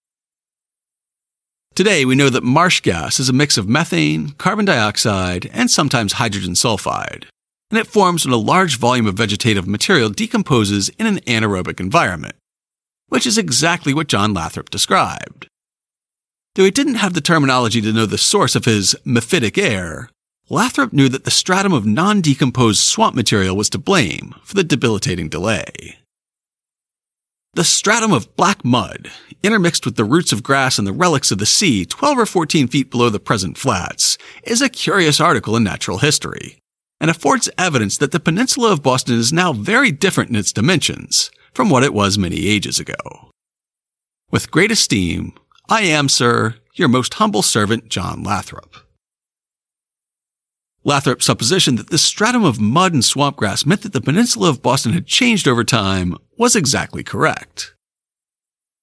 Today, 1.75 2.05
we 2.05 2.15
know 2.15 2.29
that 2.29 2.43
marsh 2.43 2.81
gas 2.81 3.19
is 3.19 3.29
a 3.29 3.33
mix 3.33 3.57
of 3.57 3.67
methane, 3.67 4.31
carbon 4.31 4.65
dioxide, 4.65 5.49
and 5.53 5.71
sometimes 5.71 6.13
hydrogen 6.13 6.53
sulfide, 6.53 7.25
and 7.71 7.79
it 7.79 7.87
forms 7.87 8.25
when 8.25 8.33
a 8.33 8.37
large 8.37 8.77
volume 8.77 9.07
of 9.07 9.15
vegetative 9.15 9.67
material 9.67 10.09
decomposes 10.09 10.89
in 10.99 11.07
an 11.07 11.17
anaerobic 11.21 11.79
environment, 11.79 12.35
which 13.07 13.25
is 13.25 13.39
exactly 13.39 13.91
what 13.91 14.07
John 14.07 14.35
Lathrop 14.35 14.69
described. 14.69 15.47
Though 16.53 16.65
he 16.65 16.71
didn't 16.71 16.95
have 16.95 17.15
the 17.15 17.21
terminology 17.21 17.81
to 17.81 17.91
know 17.91 18.05
the 18.05 18.19
source 18.19 18.55
of 18.55 18.65
his 18.65 18.95
mephitic 19.03 19.57
air, 19.57 20.09
Lathrop 20.49 20.93
knew 20.93 21.09
that 21.09 21.23
the 21.23 21.31
stratum 21.31 21.73
of 21.73 21.87
non 21.87 22.21
decomposed 22.21 22.83
swamp 22.83 23.15
material 23.15 23.55
was 23.55 23.69
to 23.71 23.79
blame 23.79 24.35
for 24.43 24.53
the 24.53 24.63
debilitating 24.63 25.29
delay. 25.29 25.97
The 27.55 27.63
stratum 27.63 28.11
of 28.13 28.35
black 28.35 28.65
mud, 28.65 29.11
intermixed 29.43 29.85
with 29.85 29.95
the 29.95 30.03
roots 30.03 30.31
of 30.31 30.41
grass 30.41 30.79
and 30.79 30.87
the 30.87 30.91
relics 30.91 31.29
of 31.29 31.37
the 31.37 31.45
sea 31.45 31.85
12 31.85 32.17
or 32.17 32.25
14 32.25 32.67
feet 32.67 32.89
below 32.89 33.11
the 33.11 33.19
present 33.19 33.59
flats, 33.59 34.17
is 34.41 34.59
a 34.59 34.69
curious 34.69 35.21
article 35.21 35.55
in 35.55 35.63
natural 35.63 35.99
history, 35.99 36.57
and 36.99 37.11
affords 37.11 37.51
evidence 37.55 37.95
that 37.99 38.11
the 38.11 38.19
peninsula 38.19 38.71
of 38.71 38.81
Boston 38.81 39.19
is 39.19 39.31
now 39.31 39.53
very 39.53 39.91
different 39.91 40.31
in 40.31 40.35
its 40.35 40.51
dimensions 40.51 41.29
from 41.53 41.69
what 41.69 41.83
it 41.83 41.93
was 41.93 42.17
many 42.17 42.47
ages 42.47 42.79
ago. 42.79 43.29
With 44.31 44.49
great 44.49 44.71
esteem, 44.71 45.33
I 45.69 45.83
am, 45.83 46.09
sir, 46.09 46.55
your 46.73 46.87
most 46.87 47.13
humble 47.13 47.43
servant, 47.43 47.87
John 47.87 48.23
Lathrop. 48.23 48.82
Lathrop's 50.85 51.25
supposition 51.25 51.75
that 51.77 51.89
this 51.89 52.01
stratum 52.01 52.43
of 52.43 52.59
mud 52.59 52.93
and 52.93 53.05
swamp 53.05 53.37
grass 53.37 53.65
meant 53.65 53.81
that 53.83 53.93
the 53.93 54.01
peninsula 54.01 54.49
of 54.49 54.61
Boston 54.61 54.91
had 54.91 55.07
changed 55.07 55.47
over 55.47 55.63
time 55.63 56.17
was 56.37 56.55
exactly 56.55 57.03
correct. 57.03 57.73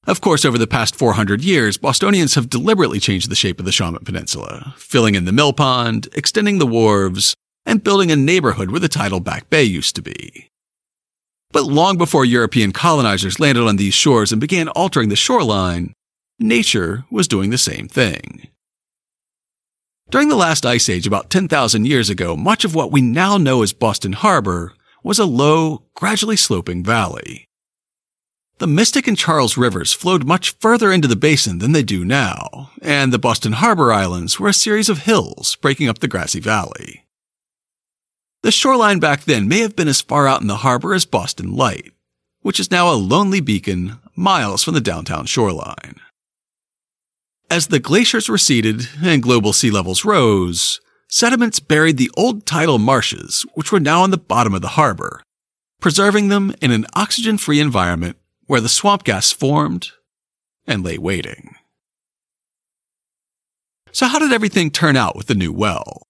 Of 0.06 0.22
course, 0.22 0.46
over 0.46 0.56
the 0.56 0.66
past 0.66 0.96
400 0.96 1.44
years, 1.44 1.76
Bostonians 1.76 2.34
have 2.34 2.48
deliberately 2.48 3.00
changed 3.00 3.30
the 3.30 3.34
shape 3.34 3.58
of 3.58 3.66
the 3.66 3.70
Shawmut 3.70 4.06
Peninsula, 4.06 4.74
filling 4.78 5.14
in 5.14 5.26
the 5.26 5.32
mill 5.32 5.52
pond, 5.52 6.08
extending 6.14 6.58
the 6.58 6.66
wharves, 6.66 7.34
and 7.66 7.84
building 7.84 8.10
a 8.10 8.16
neighborhood 8.16 8.70
where 8.70 8.80
the 8.80 8.88
tidal 8.88 9.20
Back 9.20 9.50
Bay 9.50 9.62
used 9.62 9.94
to 9.96 10.02
be. 10.02 10.48
But 11.52 11.64
long 11.64 11.98
before 11.98 12.24
European 12.24 12.72
colonizers 12.72 13.38
landed 13.38 13.66
on 13.66 13.76
these 13.76 13.92
shores 13.92 14.32
and 14.32 14.40
began 14.40 14.68
altering 14.68 15.10
the 15.10 15.16
shoreline, 15.16 15.92
nature 16.38 17.04
was 17.10 17.28
doing 17.28 17.50
the 17.50 17.58
same 17.58 17.86
thing. 17.86 18.48
During 20.10 20.28
the 20.28 20.34
last 20.34 20.66
ice 20.66 20.88
age 20.88 21.06
about 21.06 21.30
10,000 21.30 21.86
years 21.86 22.10
ago, 22.10 22.34
much 22.34 22.64
of 22.64 22.74
what 22.74 22.90
we 22.90 23.00
now 23.00 23.36
know 23.36 23.62
as 23.62 23.72
Boston 23.72 24.12
Harbor 24.12 24.72
was 25.04 25.20
a 25.20 25.24
low, 25.24 25.84
gradually 25.94 26.36
sloping 26.36 26.82
valley. 26.82 27.46
The 28.58 28.66
Mystic 28.66 29.06
and 29.06 29.16
Charles 29.16 29.56
rivers 29.56 29.92
flowed 29.92 30.26
much 30.26 30.56
further 30.58 30.90
into 30.90 31.06
the 31.06 31.14
basin 31.14 31.58
than 31.58 31.70
they 31.70 31.84
do 31.84 32.04
now, 32.04 32.72
and 32.82 33.12
the 33.12 33.20
Boston 33.20 33.52
Harbor 33.52 33.92
Islands 33.92 34.40
were 34.40 34.48
a 34.48 34.52
series 34.52 34.88
of 34.88 35.04
hills 35.04 35.54
breaking 35.62 35.88
up 35.88 36.00
the 36.00 36.08
grassy 36.08 36.40
valley. 36.40 37.06
The 38.42 38.50
shoreline 38.50 38.98
back 38.98 39.24
then 39.24 39.46
may 39.46 39.60
have 39.60 39.76
been 39.76 39.88
as 39.88 40.00
far 40.00 40.26
out 40.26 40.40
in 40.40 40.48
the 40.48 40.56
harbor 40.56 40.92
as 40.92 41.04
Boston 41.04 41.54
Light, 41.54 41.92
which 42.40 42.58
is 42.58 42.72
now 42.72 42.92
a 42.92 42.98
lonely 42.98 43.40
beacon 43.40 44.00
miles 44.16 44.64
from 44.64 44.74
the 44.74 44.80
downtown 44.80 45.26
shoreline. 45.26 46.00
As 47.50 47.66
the 47.66 47.80
glaciers 47.80 48.28
receded 48.28 48.88
and 49.02 49.20
global 49.20 49.52
sea 49.52 49.72
levels 49.72 50.04
rose, 50.04 50.80
sediments 51.08 51.58
buried 51.58 51.96
the 51.96 52.10
old 52.16 52.46
tidal 52.46 52.78
marshes, 52.78 53.44
which 53.54 53.72
were 53.72 53.80
now 53.80 54.02
on 54.04 54.12
the 54.12 54.16
bottom 54.16 54.54
of 54.54 54.62
the 54.62 54.68
harbor, 54.68 55.20
preserving 55.80 56.28
them 56.28 56.54
in 56.62 56.70
an 56.70 56.86
oxygen 56.94 57.38
free 57.38 57.58
environment 57.58 58.16
where 58.46 58.60
the 58.60 58.68
swamp 58.68 59.02
gas 59.02 59.32
formed 59.32 59.90
and 60.64 60.84
lay 60.84 60.96
waiting. 60.96 61.56
So, 63.90 64.06
how 64.06 64.20
did 64.20 64.32
everything 64.32 64.70
turn 64.70 64.96
out 64.96 65.16
with 65.16 65.26
the 65.26 65.34
new 65.34 65.52
well? 65.52 66.02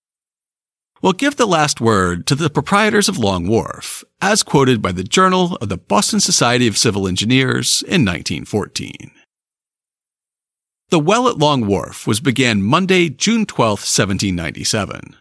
We'll 1.01 1.15
give 1.15 1.37
the 1.37 1.47
last 1.47 1.81
word 1.81 2.27
to 2.27 2.35
the 2.35 2.51
proprietors 2.51 3.09
of 3.09 3.17
Long 3.17 3.49
Wharf, 3.49 4.05
as 4.21 4.43
quoted 4.43 4.83
by 4.83 4.93
the 4.93 5.05
Journal 5.05 5.57
of 5.63 5.71
the 5.71 5.79
Boston 5.79 6.21
Society 6.21 6.67
of 6.67 6.77
Civil 6.77 7.09
Engineers 7.09 7.83
in 7.85 8.05
1914. 8.05 9.13
The 10.91 10.99
well 10.99 11.29
at 11.29 11.39
Long 11.39 11.69
Wharf 11.69 12.05
was 12.05 12.19
began 12.19 12.65
Monday, 12.65 13.09
June 13.09 13.47
12, 13.47 13.79
1797. 13.79 15.15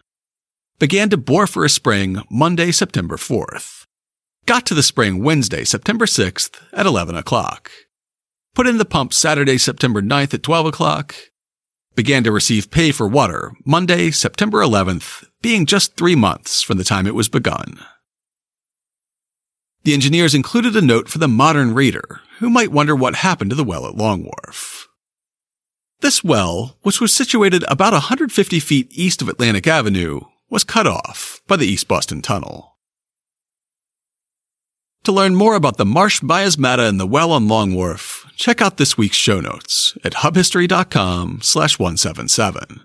Began 0.80 1.08
to 1.10 1.16
bore 1.16 1.46
for 1.46 1.64
a 1.64 1.68
spring 1.68 2.24
Monday, 2.28 2.72
September 2.72 3.16
4th. 3.16 3.86
Got 4.46 4.66
to 4.66 4.74
the 4.74 4.82
spring 4.82 5.22
Wednesday, 5.22 5.62
September 5.62 6.06
6th 6.06 6.60
at 6.72 6.86
11 6.86 7.14
o'clock. 7.14 7.70
Put 8.52 8.66
in 8.66 8.78
the 8.78 8.84
pump 8.84 9.14
Saturday, 9.14 9.58
September 9.58 10.02
9th 10.02 10.34
at 10.34 10.42
12 10.42 10.66
o'clock. 10.66 11.14
Began 11.94 12.24
to 12.24 12.32
receive 12.32 12.72
pay 12.72 12.90
for 12.90 13.06
water 13.06 13.52
Monday, 13.64 14.10
September 14.10 14.58
11th, 14.62 15.24
being 15.40 15.66
just 15.66 15.96
three 15.96 16.16
months 16.16 16.62
from 16.62 16.78
the 16.78 16.84
time 16.84 17.06
it 17.06 17.14
was 17.14 17.28
begun. 17.28 17.78
The 19.84 19.94
engineers 19.94 20.34
included 20.34 20.74
a 20.74 20.82
note 20.82 21.08
for 21.08 21.18
the 21.18 21.28
modern 21.28 21.74
reader 21.74 22.22
who 22.40 22.50
might 22.50 22.72
wonder 22.72 22.96
what 22.96 23.14
happened 23.14 23.50
to 23.50 23.56
the 23.56 23.62
well 23.62 23.86
at 23.86 23.94
Long 23.94 24.24
Wharf. 24.24 24.88
This 26.00 26.24
well, 26.24 26.78
which 26.82 27.00
was 27.00 27.12
situated 27.12 27.62
about 27.68 27.92
150 27.92 28.58
feet 28.60 28.88
east 28.90 29.20
of 29.20 29.28
Atlantic 29.28 29.66
Avenue, 29.66 30.20
was 30.48 30.64
cut 30.64 30.86
off 30.86 31.42
by 31.46 31.56
the 31.56 31.66
East 31.66 31.88
Boston 31.88 32.22
Tunnel. 32.22 32.78
To 35.04 35.12
learn 35.12 35.34
more 35.34 35.54
about 35.54 35.76
the 35.76 35.84
marsh 35.84 36.22
miasmata 36.22 36.88
and 36.88 36.98
the 36.98 37.06
well 37.06 37.32
on 37.32 37.48
Long 37.48 37.74
Wharf, 37.74 38.26
check 38.36 38.62
out 38.62 38.76
this 38.78 38.96
week's 38.96 39.16
show 39.16 39.40
notes 39.40 39.96
at 40.02 40.14
hubhistory.com 40.14 41.40
slash 41.42 41.78
177. 41.78 42.80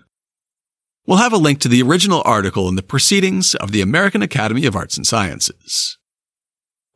We'll 1.06 1.18
have 1.18 1.32
a 1.32 1.38
link 1.38 1.60
to 1.60 1.68
the 1.68 1.82
original 1.82 2.22
article 2.24 2.68
in 2.68 2.76
the 2.76 2.82
Proceedings 2.82 3.54
of 3.54 3.72
the 3.72 3.80
American 3.80 4.22
Academy 4.22 4.66
of 4.66 4.76
Arts 4.76 4.96
and 4.96 5.06
Sciences. 5.06 5.98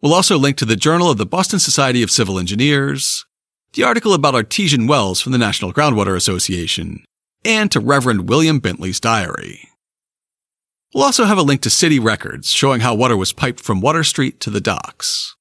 We'll 0.03 0.15
also 0.15 0.39
link 0.39 0.57
to 0.59 0.65
the 0.65 0.77
Journal 0.77 1.11
of 1.11 1.19
the 1.19 1.27
Boston 1.27 1.61
Society 1.61 2.03
of 2.03 2.11
Civil 2.11 2.39
Engineers, 2.39 3.25
the 3.73 3.85
article 3.85 4.15
about 4.15 4.35
artesian 4.35 4.87
wells 4.87 5.21
from 5.21 5.33
the 5.33 5.39
National 5.39 5.73
Groundwater 5.73 6.17
Association, 6.17 7.05
and 7.45 7.71
to 7.71 7.81
Reverend 7.81 8.29
William 8.29 8.59
Bentley's 8.59 9.01
diary. 9.01 9.69
We'll 10.93 11.05
also 11.05 11.25
have 11.25 11.39
a 11.39 11.43
link 11.43 11.61
to 11.63 11.71
city 11.71 12.01
records 12.01 12.51
showing 12.51 12.81
how 12.81 12.95
water 12.95 13.17
was 13.17 13.33
piped 13.33 13.61
from 13.61 13.81
Water 13.81 14.03
Street 14.03 14.41
to 14.41 14.51
the 14.51 14.61
docks. 14.61 15.37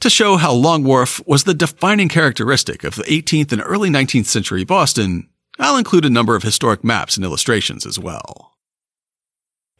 To 0.00 0.10
show 0.10 0.36
how 0.36 0.52
Long 0.52 0.84
Wharf 0.84 1.26
was 1.26 1.44
the 1.44 1.54
defining 1.54 2.10
characteristic 2.10 2.84
of 2.84 2.96
the 2.96 3.02
18th 3.04 3.50
and 3.52 3.62
early 3.64 3.88
19th 3.88 4.26
century 4.26 4.62
Boston, 4.62 5.30
I'll 5.58 5.78
include 5.78 6.04
a 6.04 6.10
number 6.10 6.36
of 6.36 6.42
historic 6.42 6.84
maps 6.84 7.16
and 7.16 7.24
illustrations 7.24 7.86
as 7.86 7.98
well. 7.98 8.52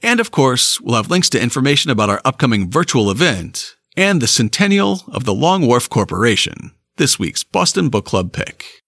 And 0.02 0.20
of 0.20 0.30
course, 0.30 0.80
we'll 0.80 0.96
have 0.96 1.10
links 1.10 1.28
to 1.30 1.42
information 1.42 1.90
about 1.90 2.08
our 2.08 2.22
upcoming 2.24 2.70
virtual 2.70 3.10
event 3.10 3.76
and 3.94 4.22
the 4.22 4.26
centennial 4.26 5.02
of 5.08 5.24
the 5.24 5.34
Long 5.34 5.66
Wharf 5.66 5.90
Corporation, 5.90 6.72
this 6.96 7.18
week's 7.18 7.44
Boston 7.44 7.88
Book 7.88 8.04
Club 8.04 8.32
pick. 8.32 8.82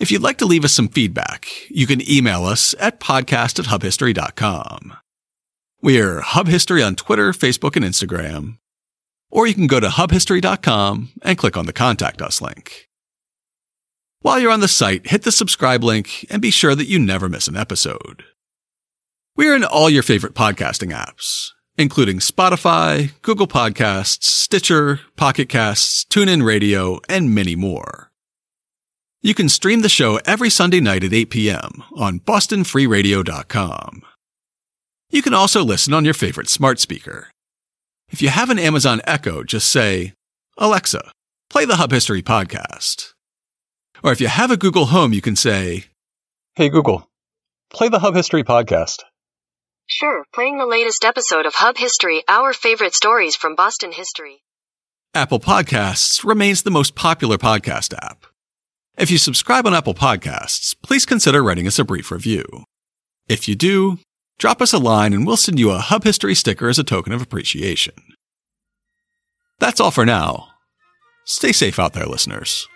If 0.00 0.10
you'd 0.10 0.22
like 0.22 0.38
to 0.38 0.46
leave 0.46 0.64
us 0.64 0.72
some 0.72 0.88
feedback, 0.88 1.46
you 1.70 1.86
can 1.86 2.08
email 2.10 2.44
us 2.44 2.74
at 2.80 3.00
podcast 3.00 3.58
at 3.58 3.66
hubhistory.com. 3.66 4.96
We're 5.80 6.20
Hub 6.20 6.48
History 6.48 6.82
on 6.82 6.96
Twitter, 6.96 7.32
Facebook, 7.32 7.76
and 7.76 7.84
Instagram. 7.84 8.58
Or 9.30 9.46
you 9.46 9.54
can 9.54 9.66
go 9.66 9.80
to 9.80 9.88
hubhistory.com 9.88 11.10
and 11.22 11.38
click 11.38 11.56
on 11.56 11.66
the 11.66 11.72
Contact 11.72 12.22
Us 12.22 12.40
link. 12.40 12.88
While 14.20 14.40
you're 14.40 14.50
on 14.52 14.60
the 14.60 14.68
site, 14.68 15.08
hit 15.08 15.22
the 15.22 15.32
subscribe 15.32 15.84
link 15.84 16.26
and 16.30 16.40
be 16.40 16.50
sure 16.50 16.74
that 16.74 16.88
you 16.88 16.98
never 16.98 17.28
miss 17.28 17.46
an 17.46 17.56
episode. 17.56 18.24
We're 19.36 19.54
in 19.54 19.64
all 19.64 19.90
your 19.90 20.02
favorite 20.02 20.34
podcasting 20.34 20.94
apps, 20.94 21.50
including 21.76 22.18
Spotify, 22.18 23.12
Google 23.22 23.48
Podcasts, 23.48 24.24
Stitcher, 24.24 25.00
Pocket 25.16 25.48
Casts, 25.48 26.04
TuneIn 26.04 26.44
Radio, 26.44 27.00
and 27.08 27.34
many 27.34 27.56
more. 27.56 28.10
You 29.22 29.34
can 29.34 29.48
stream 29.48 29.80
the 29.80 29.88
show 29.88 30.20
every 30.26 30.50
Sunday 30.50 30.80
night 30.80 31.02
at 31.02 31.14
8 31.14 31.30
p.m. 31.30 31.82
on 31.96 32.20
bostonfreeradio.com. 32.20 34.02
You 35.10 35.22
can 35.22 35.32
also 35.32 35.64
listen 35.64 35.94
on 35.94 36.04
your 36.04 36.14
favorite 36.14 36.48
smart 36.48 36.78
speaker. 36.78 37.28
If 38.10 38.20
you 38.20 38.28
have 38.28 38.50
an 38.50 38.58
Amazon 38.58 39.00
Echo, 39.04 39.42
just 39.42 39.70
say, 39.70 40.12
Alexa, 40.58 41.10
play 41.48 41.64
the 41.64 41.76
Hub 41.76 41.90
History 41.90 42.22
podcast. 42.22 43.14
Or 44.02 44.12
if 44.12 44.20
you 44.20 44.28
have 44.28 44.50
a 44.50 44.56
Google 44.56 44.86
Home, 44.86 45.12
you 45.12 45.22
can 45.22 45.36
say, 45.36 45.86
Hey 46.54 46.68
Google, 46.68 47.08
play 47.72 47.88
the 47.88 47.98
Hub 47.98 48.14
History 48.14 48.44
podcast. 48.44 48.98
Sure, 49.86 50.24
playing 50.32 50.56
the 50.58 50.66
latest 50.66 51.04
episode 51.04 51.44
of 51.44 51.54
Hub 51.54 51.76
History, 51.76 52.22
our 52.26 52.54
favorite 52.54 52.94
stories 52.94 53.36
from 53.36 53.54
Boston 53.54 53.92
history. 53.92 54.42
Apple 55.14 55.38
Podcasts 55.38 56.24
remains 56.24 56.62
the 56.62 56.70
most 56.70 56.94
popular 56.94 57.36
podcast 57.36 57.92
app. 58.02 58.24
If 58.96 59.10
you 59.10 59.18
subscribe 59.18 59.66
on 59.66 59.74
Apple 59.74 59.94
Podcasts, 59.94 60.74
please 60.82 61.04
consider 61.04 61.42
writing 61.42 61.66
us 61.66 61.78
a 61.78 61.84
brief 61.84 62.10
review. 62.10 62.44
If 63.28 63.46
you 63.46 63.54
do, 63.54 63.98
drop 64.38 64.62
us 64.62 64.72
a 64.72 64.78
line 64.78 65.12
and 65.12 65.26
we'll 65.26 65.36
send 65.36 65.58
you 65.58 65.70
a 65.70 65.78
Hub 65.78 66.04
History 66.04 66.34
sticker 66.34 66.68
as 66.68 66.78
a 66.78 66.84
token 66.84 67.12
of 67.12 67.20
appreciation. 67.20 67.94
That's 69.58 69.80
all 69.80 69.90
for 69.90 70.06
now. 70.06 70.48
Stay 71.26 71.52
safe 71.52 71.78
out 71.78 71.92
there, 71.92 72.06
listeners. 72.06 72.68